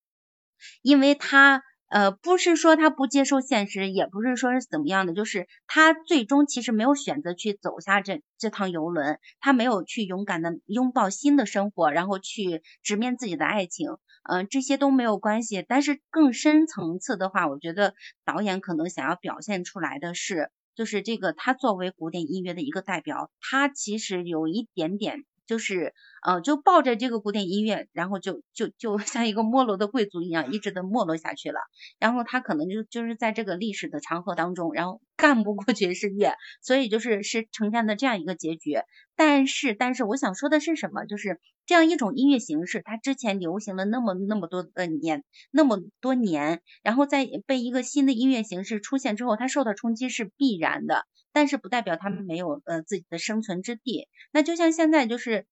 [0.84, 1.64] 因为它。
[1.90, 13.98] 呃，不是说他不接受现实，也不是说是怎么样的，就是他最终其实没有选择去走下这这趟游轮，他没有去勇敢的拥抱新的生活，然后去直面自己的爱情，
[14.30, 15.66] 嗯，这些都没有关系。
[15.68, 25.26] 但是更深层次的话，我觉得导演可能想要表现出来的是，就是这个他作为古典音乐的一个代表，他其实有一点点。
[25.50, 31.60] 就是，呃，就抱着这个古典音乐，然后就就就 像一个没落的贵族一样，一直的没落下去了。
[31.98, 38.76] 然后他可能就就是在这个历史的长河当中，然后 干不过爵士乐，所以就是是呈现的这样一个结局。
[39.16, 41.06] 但是，但是我想说的是什么？
[41.06, 51.06] 就是这样一种音乐形式，它之前流行了那么那么多的年，那么多年，然后在被一个新的音乐形式出现之后，它受到冲击是必然的。
[51.32, 54.08] 但是不代表他们没有呃自己的生存之地。
[54.32, 55.46] 那就像现在就是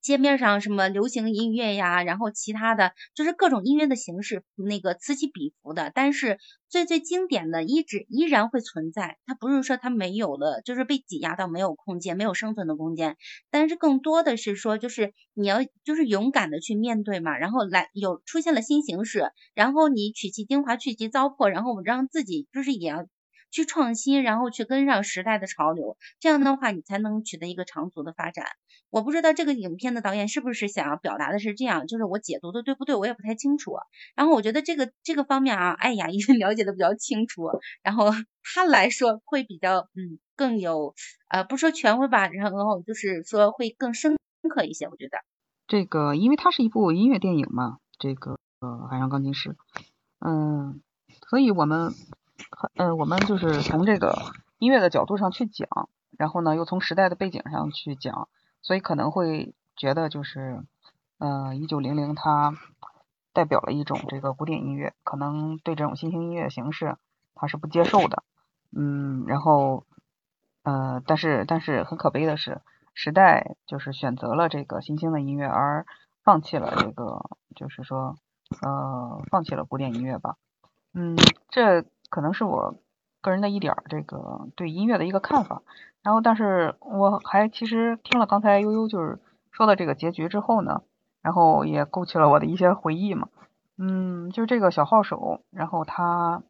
[0.00, 5.90] 街面上什么流行音乐呀，然后其他的就是各种音乐的形式，那个此起彼伏的。
[5.94, 9.18] 但是最最经典的一直依然会存在。
[9.24, 13.16] 它不是说它没有了，就是被挤压到没有空间、没有生存的空间。
[13.50, 23.06] 但是更多的是说，就是你要就是勇敢的去面对嘛，然后来有出现了新形式，然后你取其精华，去其糟粕，然后让自己就是也要。
[23.50, 28.46] 去创新，然后去跟上时代的潮流，这样的话你才能取得一个长足的发展。
[28.90, 33.72] 我不知道这个影片的导演是不是想要表达的是这样，就是我解读的对不对，我也不太清楚。
[34.14, 37.50] 然后我觉得这个这个方面啊，艾雅已经 了解的比较清楚，
[37.82, 38.10] 然后
[38.42, 40.94] 他来说会比较嗯更有
[41.28, 44.16] 呃不说权威吧，然后就是说会更深
[44.48, 44.86] 刻一些。
[44.86, 45.18] 我觉得
[45.66, 49.54] 这个因为它是一部音乐电影嘛，这个呃海上钢琴师，
[50.20, 50.80] 嗯，
[51.28, 51.92] 所以我们。
[52.76, 54.16] 嗯，我们就是从这个
[54.58, 55.68] 音乐的角度上去讲，
[56.16, 58.28] 然后呢，又从时代的背景上去讲，
[58.62, 60.64] 所以可能会觉得就是，
[61.18, 62.54] 嗯，一九零零它
[63.32, 66.96] 代表了一种这个古典音乐，可能对这种新兴音乐形式
[67.34, 68.22] 它是不接受的，
[68.76, 69.84] 嗯，然后，
[70.62, 72.60] 呃，但是但是很可悲的是，
[72.94, 75.86] 时代就是选择了这个新兴的音乐，而
[76.22, 78.16] 放弃了这个，就是说，
[78.62, 80.36] 呃，放弃了古典音乐吧，
[80.94, 81.16] 嗯，
[81.50, 81.84] 这。
[82.08, 82.76] 可能是我
[83.20, 85.62] 个人的一点儿这个对音乐的一个看法。
[86.02, 89.18] 然后，但是我还其实听了刚才悠悠就是
[89.50, 90.82] 说的这个结局之后呢，
[91.22, 93.28] 然后也勾起了我的一些回忆嘛。
[93.76, 96.42] 嗯，就是这个小号手，然后他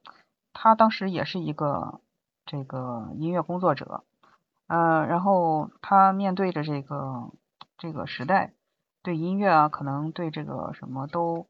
[0.53, 2.01] 他当时也是一个
[2.47, 4.05] 这个音乐工作者，
[4.67, 7.31] 呃，然后他面对着这个
[7.77, 8.53] 这个时代，
[9.03, 11.47] 对音乐啊，可能对这个什么都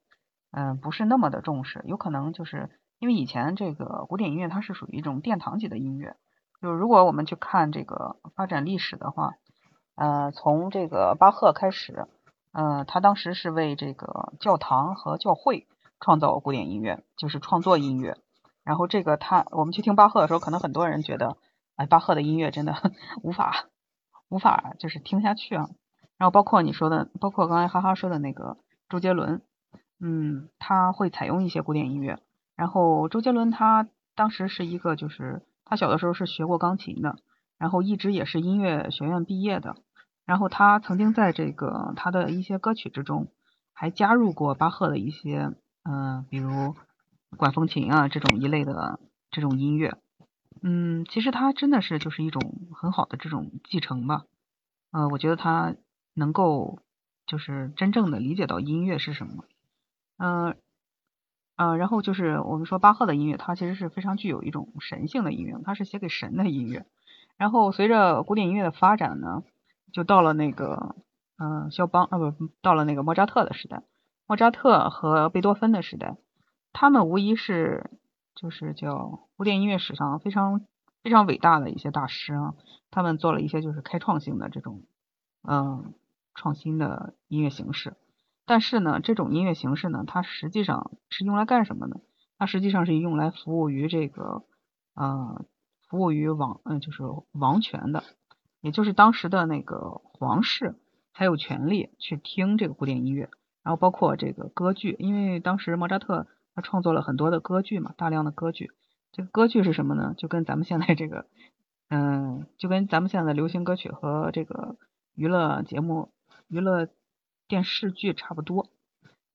[0.50, 6.16] 嗯不是那么的重视，有可能就是因为以前这个古典音乐它是属于一种殿堂级的音乐，
[6.60, 9.34] 就如果我们去看这个发展历史的话，
[9.94, 12.06] 呃，从这个巴赫开始。
[12.50, 15.68] 呃，他当时是为这个教堂和教会
[16.00, 18.16] 创造古典音乐，就是创作音乐。
[18.64, 21.36] 然后这个他，我们去听巴赫的时候，可能很多人觉得，
[21.76, 22.74] 哎，巴赫的音乐真的
[23.22, 23.66] 无法
[24.28, 25.68] 无法就是听下去啊。
[26.16, 28.56] 然后包括你说的，包括刚才哈哈说的那个
[28.88, 29.42] 周杰伦，
[30.00, 32.18] 嗯，他会采用一些古典音乐。
[32.58, 37.16] 然后周杰伦他当时是一个，就是他小的时候是学过钢琴的，
[37.56, 39.76] 然后一直也是音乐学院毕业的。
[40.26, 43.28] 然后他曾经在这个他的一些歌曲之中，
[43.72, 45.52] 还加入过巴赫的一些，
[45.84, 46.74] 嗯，比如
[47.36, 48.98] 管风琴啊这种一类的
[49.30, 49.96] 这种音乐，
[50.60, 52.42] 嗯，其实他真的是就是一种
[52.74, 54.24] 很好的这种继承吧，
[54.90, 55.76] 呃，我觉得他
[56.12, 56.80] 能够
[57.24, 59.44] 就是真正的理解到音乐是什么，
[60.18, 60.56] 嗯，
[61.58, 66.86] 嗯，然后就是我们说巴赫的音乐，它其实是非常具有一种神性的音乐，它是写给神的音乐，
[67.36, 69.42] 然后随着古典音乐的发展呢。
[69.90, 70.96] 就到了那个，
[71.38, 73.84] 嗯，肖邦啊，不，到了那个莫扎特的时代，
[74.26, 76.18] 莫扎特和贝多芬的时代，
[76.74, 77.90] 他们无疑是
[78.34, 80.66] 就是叫古典音乐史上非常
[81.02, 82.54] 非常伟大的一些大师啊，
[82.90, 84.82] 他们做了一些就是开创性的这种，
[85.42, 85.94] 嗯，
[86.34, 87.96] 创新的音乐形式。
[88.48, 92.00] 但是呢，这种音乐形式呢，它实际上是用来干什么呢？
[92.38, 94.42] 它实际上是用来服务于这个，
[94.94, 95.44] 呃，
[95.86, 98.02] 服务于王，嗯，就是王权的。
[98.62, 100.76] 也就是当时的那个皇室
[101.12, 103.28] 还有权利去听这个古典音乐，
[103.62, 108.70] 然后包括这个歌剧，因为当时莫扎特他创作了很多的歌剧嘛，大量的歌剧。
[109.12, 110.14] 这个歌剧是什么呢？
[110.16, 111.26] 就跟咱们现在这个，
[111.90, 114.76] 嗯，就跟咱们现在的流行歌曲和这个
[115.14, 116.10] 娱乐节目、
[116.48, 116.88] 娱乐
[117.48, 118.68] 电视剧差不多，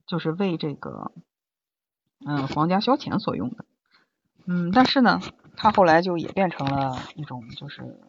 [0.06, 1.12] 就是为这个，
[2.26, 3.66] 嗯，皇家消遣所用的。
[4.46, 5.20] 嗯，但是呢，
[5.58, 8.00] 它后来就也变成了一种就是。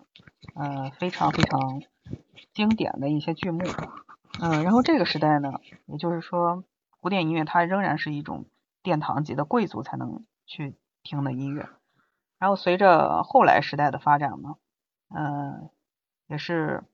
[0.55, 1.83] 呃，非常非常
[2.53, 3.65] 经典的一些剧目，
[4.41, 5.55] 嗯，然后这个时代呢，
[5.87, 6.63] 也就是说，
[7.01, 8.45] 古典音乐它仍然是一种
[8.83, 11.69] 殿堂级的贵族才能去听的音乐。
[12.39, 14.57] 然后随着后来时代的发展呢，
[15.09, 15.71] 嗯，
[16.29, 16.85] 也是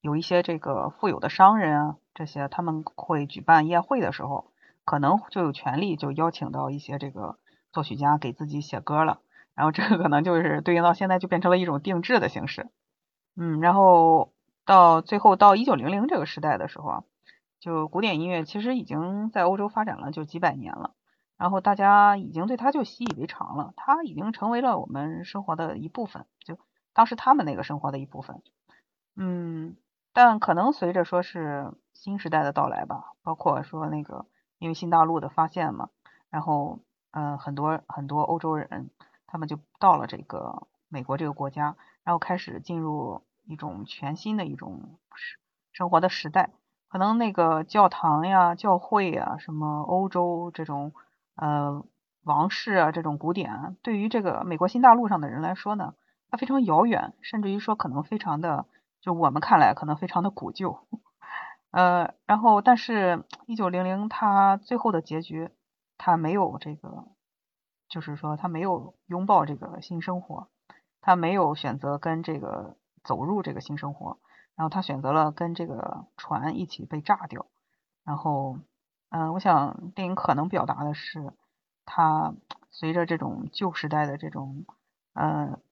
[0.00, 4.50] 有一些这个富有的商人啊，这些他们会举办宴会的时候，
[4.84, 7.38] 可能就有权利就邀请到一些这个
[7.72, 9.20] 作曲家给自己写歌了。
[9.54, 12.68] 然后这个可能就是对应到现在就变成了一种定制的形式。
[13.36, 14.32] 嗯，然后
[14.64, 17.04] 到最后到一九零零这个时代的时候啊，
[17.58, 20.94] 就古典音乐其实已经在欧洲发展了就几百年了，
[21.36, 26.58] 然后大家已经对它就习以为常了，它已经成为了我们生活的一部分，就
[26.94, 28.42] 当时他们那个生活的一部分。
[29.16, 29.76] 嗯，
[30.12, 34.26] 但可能随着说是新时代的到来吧，包括说那个
[34.58, 35.90] 因为新大陆的发现嘛，
[36.30, 38.90] 然后嗯很多很多欧洲人
[39.26, 43.22] 他们就到了这个美国这个国家，然后开始进入。
[43.46, 45.00] 一种全新的一种
[45.72, 46.50] 生活的时代，
[46.88, 50.92] 可能那个教堂呀、教会呀、什么欧洲这种
[51.34, 51.84] 呃
[52.22, 55.94] 王室啊这种古典，对于这个美国新大陆上的人来说呢，
[56.30, 58.66] 它非常遥远，甚至于说可能非常的，
[59.00, 60.86] 就我们看来可能非常的古旧。
[61.70, 65.50] 呃，然后但是一九零零它最后的结局，
[65.98, 67.06] 它没有这个，
[67.88, 70.48] 就是说它没有拥抱这个新生活，
[71.00, 72.76] 它没有选择跟这个。
[73.02, 74.18] 走入这个新生活，
[74.54, 77.46] 然后他选择了跟这个船一起被炸掉。
[78.04, 78.58] 然后，
[79.08, 81.32] 嗯，我想电影可能表达的是，
[81.86, 82.34] 他
[82.70, 84.66] 随着这种旧时代的这种，
[85.14, 85.62] 嗯，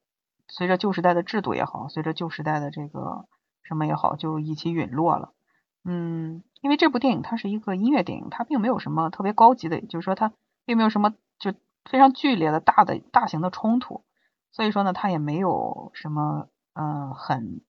[0.48, 3.26] 随着旧时代的制度也好，随着旧时代的这个
[3.62, 5.32] 什么也好，就一起陨落了。
[5.84, 10.32] 嗯，因为这部电影它是一个音乐电影，它并没有什么特别高级的，就是说它
[10.64, 11.52] 并没有什么就
[11.84, 14.04] 非常剧烈的大的大型的冲突，
[14.50, 16.48] 所以说呢，它也没有什么。
[16.80, 17.60] 嗯，很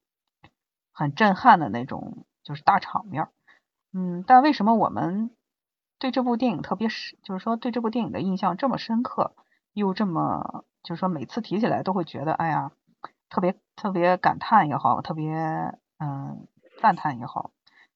[0.92, 3.30] 很震撼的那种，就是大场面。
[3.92, 5.32] 嗯，但为什么我们
[5.98, 9.34] 对这部电影特别深，就是说对这部电影的印象这么深刻，
[9.74, 12.72] 又这么就是说每次提起来都会觉得，哎呀，
[13.30, 15.34] 特别特别感叹也好，特别
[16.00, 16.48] 嗯
[16.82, 17.52] 赞叹也好，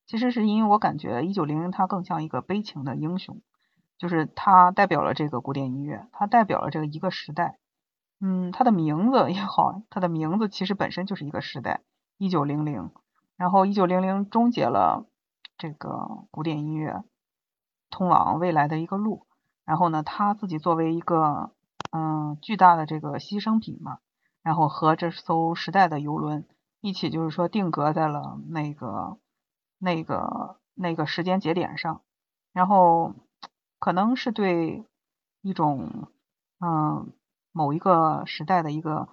[0.05, 3.41] 其实是因为我感觉一九零零它更像一个悲情的英雄，
[3.97, 7.57] 就是它代表了这个古典音乐，它代表了这个一个时代。
[8.19, 11.81] 嗯，它的名字也好，它的名字其实本身就是一个时代，
[12.17, 12.91] 一九零零，
[13.35, 15.05] 然后一九零零终结了
[15.57, 17.03] 这个古典音乐
[17.89, 19.27] 通往未来的一个路，
[19.65, 21.51] 然后呢，他自己作为一个
[21.91, 23.97] 嗯巨大的这个牺牲品嘛，
[24.43, 26.45] 然后和这艘时代的游轮
[26.81, 29.17] 一起就是说定格在了那个
[29.79, 32.01] 那个那个时间节点上，
[32.51, 33.15] 然后
[33.79, 34.83] 可能是对
[35.41, 36.07] 一种
[36.59, 37.11] 嗯。
[37.55, 39.09] 某一个时代的一个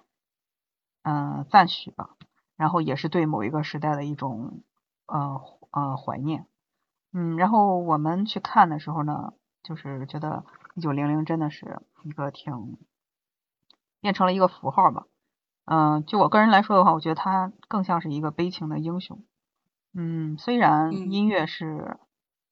[1.03, 2.17] 嗯赞许吧，
[2.57, 4.63] 然后也是对某一个时代的一种
[5.05, 5.39] 呃
[5.73, 6.47] 呃怀念，
[7.13, 12.79] 嗯，然后我们去看的时候呢，就是觉得一九零零真的是一个挺
[14.01, 15.07] 变成了一个符号吧，
[15.73, 19.23] 嗯，就我个人来说的话，我觉得他更像是一个悲情的英雄，
[19.95, 21.97] 嗯，虽然音乐是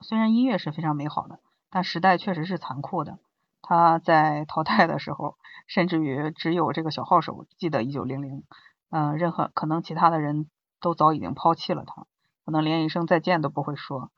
[0.01, 3.19] 虽然音乐是非常美好的，但时代确实是残酷的。
[3.61, 8.45] 他在淘汰的时候，甚至于只有这个小号手记得一九零零，
[8.91, 10.49] 嗯，任何可能其他的人
[10.81, 12.07] 都早已经抛弃了他，
[12.45, 14.13] 可能连一声再见都不会说，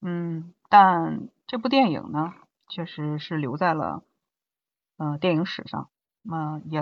[0.00, 2.34] 嗯，但这部电影呢，
[2.68, 4.04] 确实是留在了
[4.96, 5.88] 嗯电影史上，
[6.30, 6.80] 嗯，也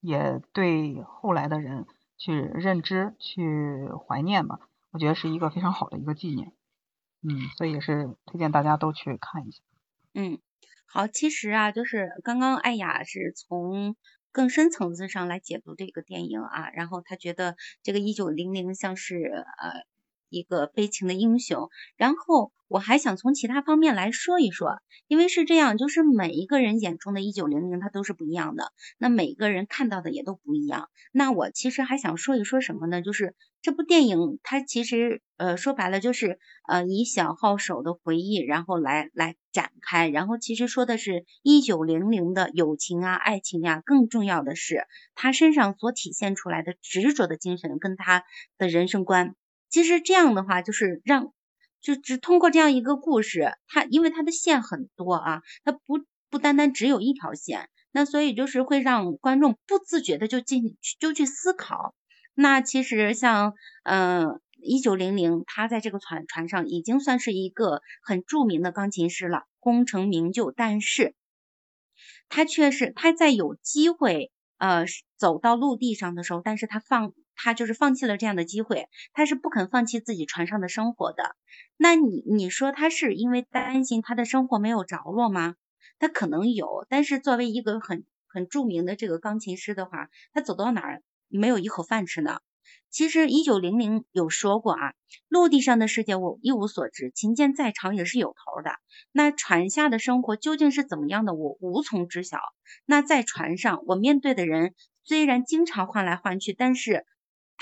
[0.00, 1.86] 也对后来的人
[2.16, 4.58] 去认知、去怀念吧，
[4.90, 6.52] 我觉得是一个非常好的一个纪念，
[7.22, 9.62] 嗯，所以也是推荐大家都去看一下，
[10.14, 10.38] 嗯。
[10.86, 13.94] 好，其实啊，就是刚刚艾雅是从
[14.32, 19.84] 更深层次上来解读这个电影啊，然后她觉得这个一九零零像是呃。
[20.30, 30.88] 一个悲情的英雄，然后我还想从其他方面来说一说，因为是这样，就是每一个人眼中的一九零零，他都是不一样的，那每个人看到的也都不一样。
[31.12, 33.02] 那我其实还想说一说什么呢？
[33.02, 48.22] 就是这部电影，它其实呃说白了就是呃以小号手的回忆，然后来来展开，然后其实说的是一九零零的友情啊、爱情呀，更重要的是他身上所体现出来的执着的精神跟他
[48.58, 49.34] 的人生观。
[49.70, 51.32] 其实这样的话，就是让，
[51.80, 61.94] 就只通过这样一个故事，它因为它的线很多啊，它不不单单只有一条线，那所以就是会让观众不自觉的就进就去思考。
[62.34, 63.54] 那其实像
[63.84, 71.14] 嗯一九零零，他在这个船船上已经算是一个很著名的钢琴师了，功成名就，但是
[72.28, 74.84] 他却是他在有机会呃
[75.16, 77.12] 走到陆地上的时候，但是他放。
[77.42, 81.36] 他就是放弃了这样的机会，他是不肯放弃自己船上的生活的。
[81.78, 85.54] 那你你说他是因为担心他的生活没有着落吗？
[85.98, 92.40] 他可能有，但是作为一个很很著名的这个钢琴师的话，他走到哪儿没有一口饭吃呢？
[92.90, 94.94] 其实一九零零有说过啊，
[95.28, 98.72] 陆地上的世界我一无所知，琴键再长也是有头的。
[99.12, 102.38] 那船下的生活究竟是怎么样的，我无从知晓。
[102.84, 104.74] 那在船上，我面对的人
[105.04, 107.06] 虽然经常换来换去，但是。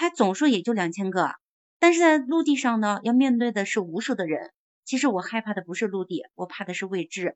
[0.01, 1.33] 他总数也就两千个，
[1.81, 4.53] 但是在陆地上呢，要面对的是无数的人。
[4.85, 7.35] 其实我害怕的不是陆地，我怕的是未知。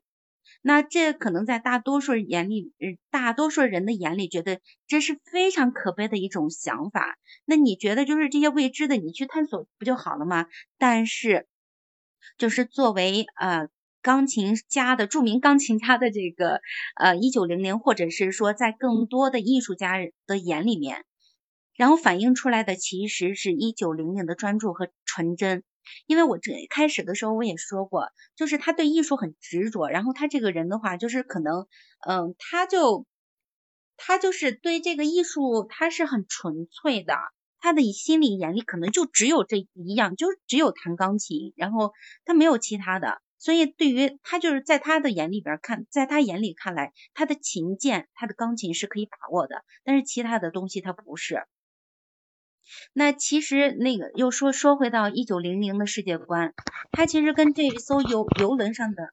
[0.61, 2.71] 那这可能在大多数人眼里，
[3.11, 7.17] 大多数人的眼里，觉得这是非常可悲的一种想法。
[7.43, 10.45] 那你觉得就是这些未知的，你去探索不就好了吗？
[10.77, 11.47] 但是，
[12.37, 13.67] 就是作为呃
[14.01, 16.61] 钢琴家的著名钢琴家的这个
[16.95, 19.95] 呃一九零零，或者是说在更多的艺术家
[20.25, 21.03] 的眼里面。
[21.75, 25.63] 然后反映出来的其实是一九零零的专注和纯真，
[26.05, 31.67] 因为我这开始的时候我也说过，就是他对艺术很执着，然后他这个人的话，就是可能，
[32.07, 33.05] 嗯，他就
[33.97, 37.15] 他就是对这个艺术他是很纯粹的，
[37.59, 41.91] 他的心里眼里可能就只有这一样，就只有弹钢琴，然后
[42.23, 51.43] 他没有其他的，所以对于他就是在他的眼里边看，在他眼里看来，他的琴键，他的钢琴是可以把握的，但是其他的东西他不是。
[52.93, 56.53] 那其实那个又说说回到一九零零的世界观，
[56.91, 59.09] 它其实跟这艘游游轮上的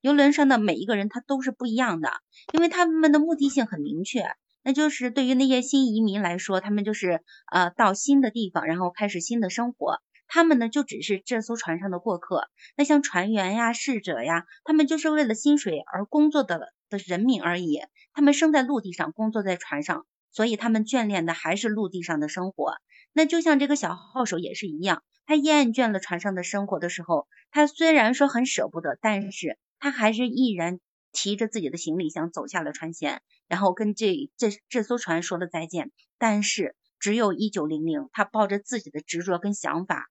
[0.00, 2.10] 游轮上的每一个人他都是不一样的，
[2.52, 4.30] 因为他们的目的性很明确，
[4.62, 12.48] 那就是对于那些新移民来说，他们就是呃到新的地方，然后开始新的生活，他们呢就只是这艘船上的过客。
[12.76, 17.80] 那像船员呀、侍者呀，他们就是为了薪水而工作的的人民而已，
[18.12, 20.06] 他们生在陆地上，工作在船上。
[20.38, 22.74] 所以他们眷恋的还是陆地上的生活，
[23.12, 30.78] 那就像这个小号手也是一样，他厌倦了船上的生活的时候，他虽然说很舍不得，但是他还是毅然
[31.10, 33.18] 提着自己的行李箱走下了船舷，
[33.48, 35.90] 然后跟这这这艘船说了再见。
[36.18, 40.08] 但是只有一九零零，他抱着自己的执着跟想法，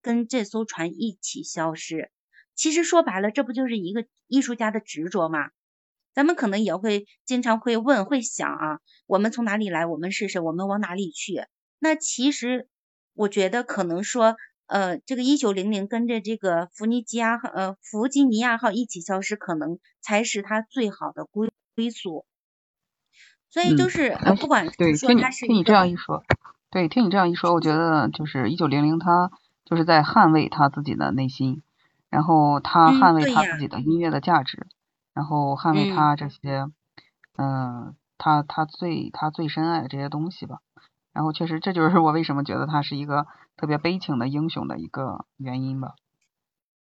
[0.00, 2.10] 跟这艘船一起消失。
[2.54, 5.50] 其实说白了，这不就是一个艺术家的执着吗？
[6.16, 9.84] 咱们可能也会经常会问，会想啊，我们从哪里来？
[9.84, 10.40] 我们是谁？
[10.40, 11.44] 我们往哪里去？
[11.78, 12.68] 那其实
[13.12, 14.34] 我觉得可能说，
[14.66, 22.24] 呃，这个一九零零跟着这个弗尼基亚呃弗吉尼亚号一起消失，可能才是它最好的归归宿。
[23.50, 26.24] 所以就是，不管对，听你听你这样一说，
[26.70, 29.30] 对，听你这样一说，我觉得就是一九零零，他
[29.66, 31.62] 就是在捍卫他自己的内心，
[32.08, 34.66] 然后他捍卫他自己的音乐的价值，
[35.16, 36.66] 然后捍卫他这些，
[37.38, 40.58] 嗯，他他最他最深爱的这些东西吧。
[41.14, 45.94] 然后确实，这就是我为什么觉得他是一个特别悲情的英雄的一个原因吧。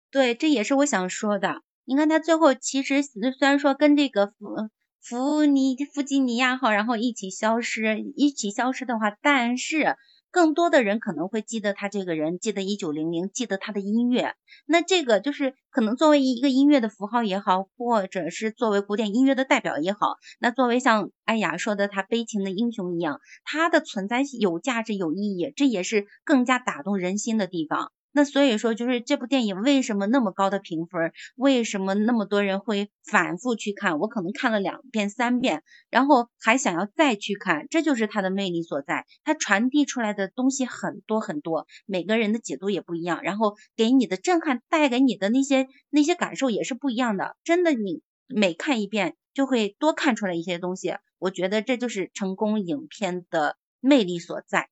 [0.09, 1.63] 对，这也是我想说的。
[1.83, 4.55] 你看他最后其实虽然说跟这个弗
[5.01, 9.97] 弗尼弗吉尼亚号然后一起消失，一起消失的话，但是。
[10.33, 14.33] 更多的人可能会记得他这个人，记得一九零零，记得他的音乐。
[14.65, 27.91] 那这个就是可能作为一个音乐的符号也好，或者是作为古典音乐的代表也好，那作为像艾雅说的他悲情的英雄一样，他的存在有价值有意义，这也是更加打动人心的地方。
[28.13, 31.11] 那所以说，就是这部电影为什么那么高的评分？
[31.35, 33.97] 为什么那么多人会反复去看？
[33.97, 39.05] 我可能看了两遍、三遍，然后还想要再去看，这就是它的魅力所在。
[39.23, 47.35] 它传递出来的东西很多很多，每个人的解读也不一样，然后给你的震撼、带给你的那些那些感受也是不一样的。
[47.43, 50.93] 真的，你每看一遍就会多看出来一些东西。
[51.17, 54.69] 我觉得这就是成功影片的魅力所在。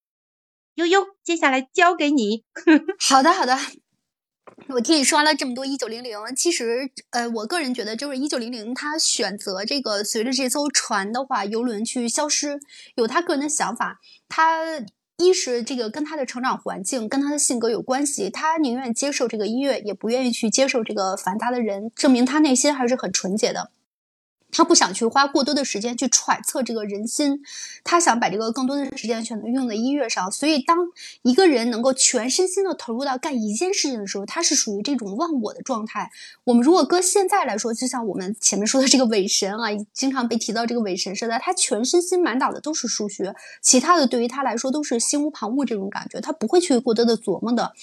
[0.76, 2.44] 悠悠，接下来交给你。
[3.00, 3.58] 好的，好的。
[4.70, 12.60] 我听你说完了这么多一九零零，其实呃，我个人觉得就是一九零零，他选择这个随着这艘船的话，游轮去消失，
[12.96, 14.00] 有他个人的想法。
[14.30, 14.86] 他
[15.18, 23.72] 一是这个跟他的成长环境、跟他的性格有关系，他宁愿接受这个音乐，也不愿意去接受这个繁杂的人，证明他内心还是很纯洁的。
[24.52, 27.42] 他不想去花过多的时间去揣测这个人心，
[27.84, 30.32] 他想把这个更多的时间选择用在音乐上。
[30.32, 30.78] 所以，当
[31.22, 36.12] 一个人能够全身心的投入到干一件事情的时候，他是属于这种忘我的状态。
[36.44, 47.74] 我们如果搁现在来说，就像我们前面说的这个伪神啊，经常被提到这个伪神似的，他全身心满脑的都是数学，其他的对于他来说都是心无旁骛这种感觉，他不会去过多的琢磨的。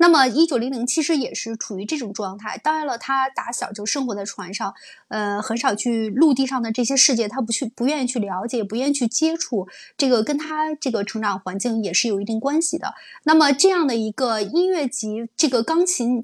[0.00, 2.56] 那么，一九零零其实也是处于这种状态。
[2.62, 4.72] 当然了，他打小就生活在船上，
[5.08, 9.66] 呃，很少去陆地上的这些世界，他不去，不愿意去了解，不愿意去接触。
[9.96, 12.94] 这个跟他这个成长环境也是有一定关系的。
[13.24, 16.22] 那么，这样的一个音乐级、这个钢琴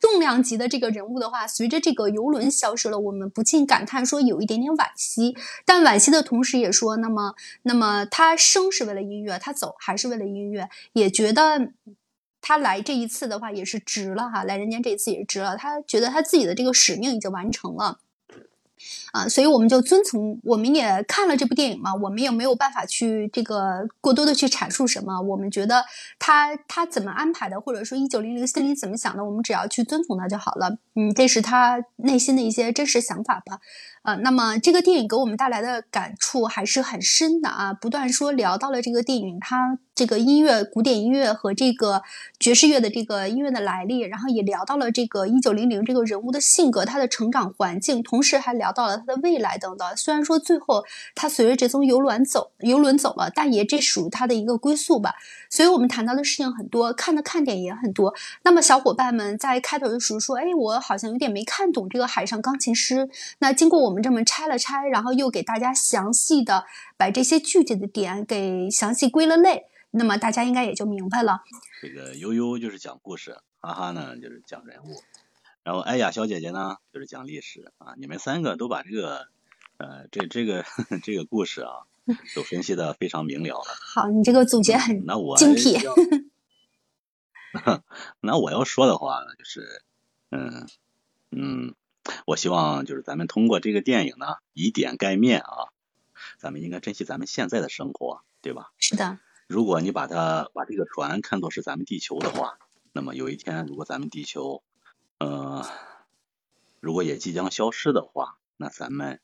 [0.00, 5.36] 重量级的这个人物的话，随着这个游轮消失了，我们不禁感叹说有一点点惋惜。
[5.66, 7.34] 但惋惜的同时，也说，那么，
[7.64, 11.68] 那么他生是为了音乐，他走还是为了音乐，也觉得。
[12.46, 15.56] 他来这一次的话也是值了哈，来人间这一次也是值了。
[15.56, 17.98] 他觉得他自己的这个使命已经完成了。
[19.12, 25.18] 啊，所以我们就遵从，我们也看了这部电影嘛，我们也没有办法去这个过多的去阐述什么。
[25.22, 25.82] 我们觉得
[26.18, 30.76] 他他怎么安排的，或者说一九零零心里怎么想的，我们只要去遵从他就好了。
[30.96, 33.60] 嗯，这是他内心的一些真实想法吧。
[34.02, 37.72] 呃，那么这个电影给我们带来的感触还是很深的啊。
[37.72, 42.02] 不断说聊到了这个电影，它这个音乐、古典音乐和这个
[42.38, 49.96] 爵士乐的这个音乐的来历，然后也聊到了这个一九零零这个人物的性格、他的成长环境，同时还聊到了他的未来等等。
[49.96, 50.84] 虽然说最后
[51.14, 55.14] 他随着这艘游轮走，游轮走了，但也这属于他的一个归宿吧。
[55.48, 58.12] 所以我们谈到的事情很多，看的看点也很多。
[58.42, 63.08] 那么小伙伴们在开头的时候说：“哎，我好像有点没看懂这个海上钢琴师。”
[63.40, 63.94] 那经过我们。
[63.94, 66.64] 我们这么拆了拆，然后又给大家详细的
[66.96, 69.66] 把这些具体的点给详细归了类，
[69.96, 71.42] 那么大家应该也就明白了。
[71.80, 75.00] 这个悠悠就是讲故事，哈哈呢就是讲人物，
[75.62, 77.94] 然后艾雅小姐姐呢就是讲历史啊。
[77.96, 79.28] 你们三个都把这个
[79.76, 80.64] 呃这这个
[81.04, 81.86] 这个故事啊
[82.34, 83.66] 都分析的非常明了了。
[83.94, 85.78] 好，你这个总结很那我精辟。
[88.20, 89.82] 那我要说的话呢，就是
[90.30, 90.66] 嗯
[91.30, 91.74] 嗯。
[92.26, 95.72] 我希望就是咱们通过这个电影呢，以点盖面啊，
[96.36, 98.72] 咱们应该珍惜咱们现在的生活，对吧？
[98.76, 99.18] 是的。
[99.46, 102.58] 如果你把它把这个船看作是咱们地球的话，
[102.92, 104.62] 那么有一天如果咱们地球，
[105.18, 105.64] 呃，
[106.80, 109.20] 如果也即将消失的话，那咱们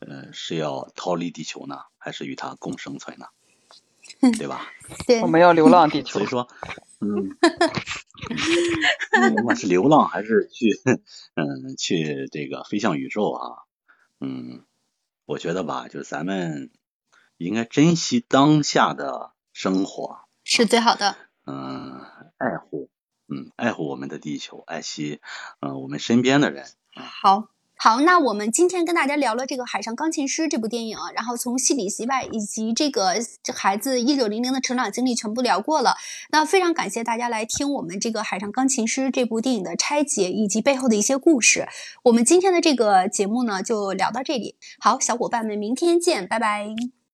[0.00, 3.26] 呃是要逃离地球呢，还是与它共生存呢？
[4.38, 4.66] 对吧？
[5.06, 5.20] 对。
[5.22, 6.18] 我们要流浪地球。
[6.18, 6.48] 所以说。
[7.00, 7.36] 嗯，
[9.36, 10.80] 不管是流浪还是去，
[11.34, 13.62] 嗯，去这个飞向宇宙啊，
[14.18, 14.64] 嗯，
[15.24, 16.72] 我觉得吧，就是咱们
[17.36, 21.16] 应该珍惜当下的生活，是最好的。
[21.44, 22.00] 嗯，
[22.36, 22.90] 爱护，
[23.26, 25.18] 嗯，爱护我们的地球，爱惜，
[25.58, 26.64] 嗯，我们身边的人。
[26.94, 33.16] 好，好，那我们今天跟大家聊了这个《海上钢琴师》这部电影，然后从戏里戏外以及这个
[33.52, 35.96] 孩子一九零零的成长经历全部聊过了。
[36.30, 41.66] 那非常感谢大家来听我们这个《海上钢琴师》这部电影的拆解以及背后的一些故事。
[42.04, 44.56] 我们今天的这个节目呢，就聊到这里。
[44.78, 46.97] 好，小伙伴们，明天见，拜拜。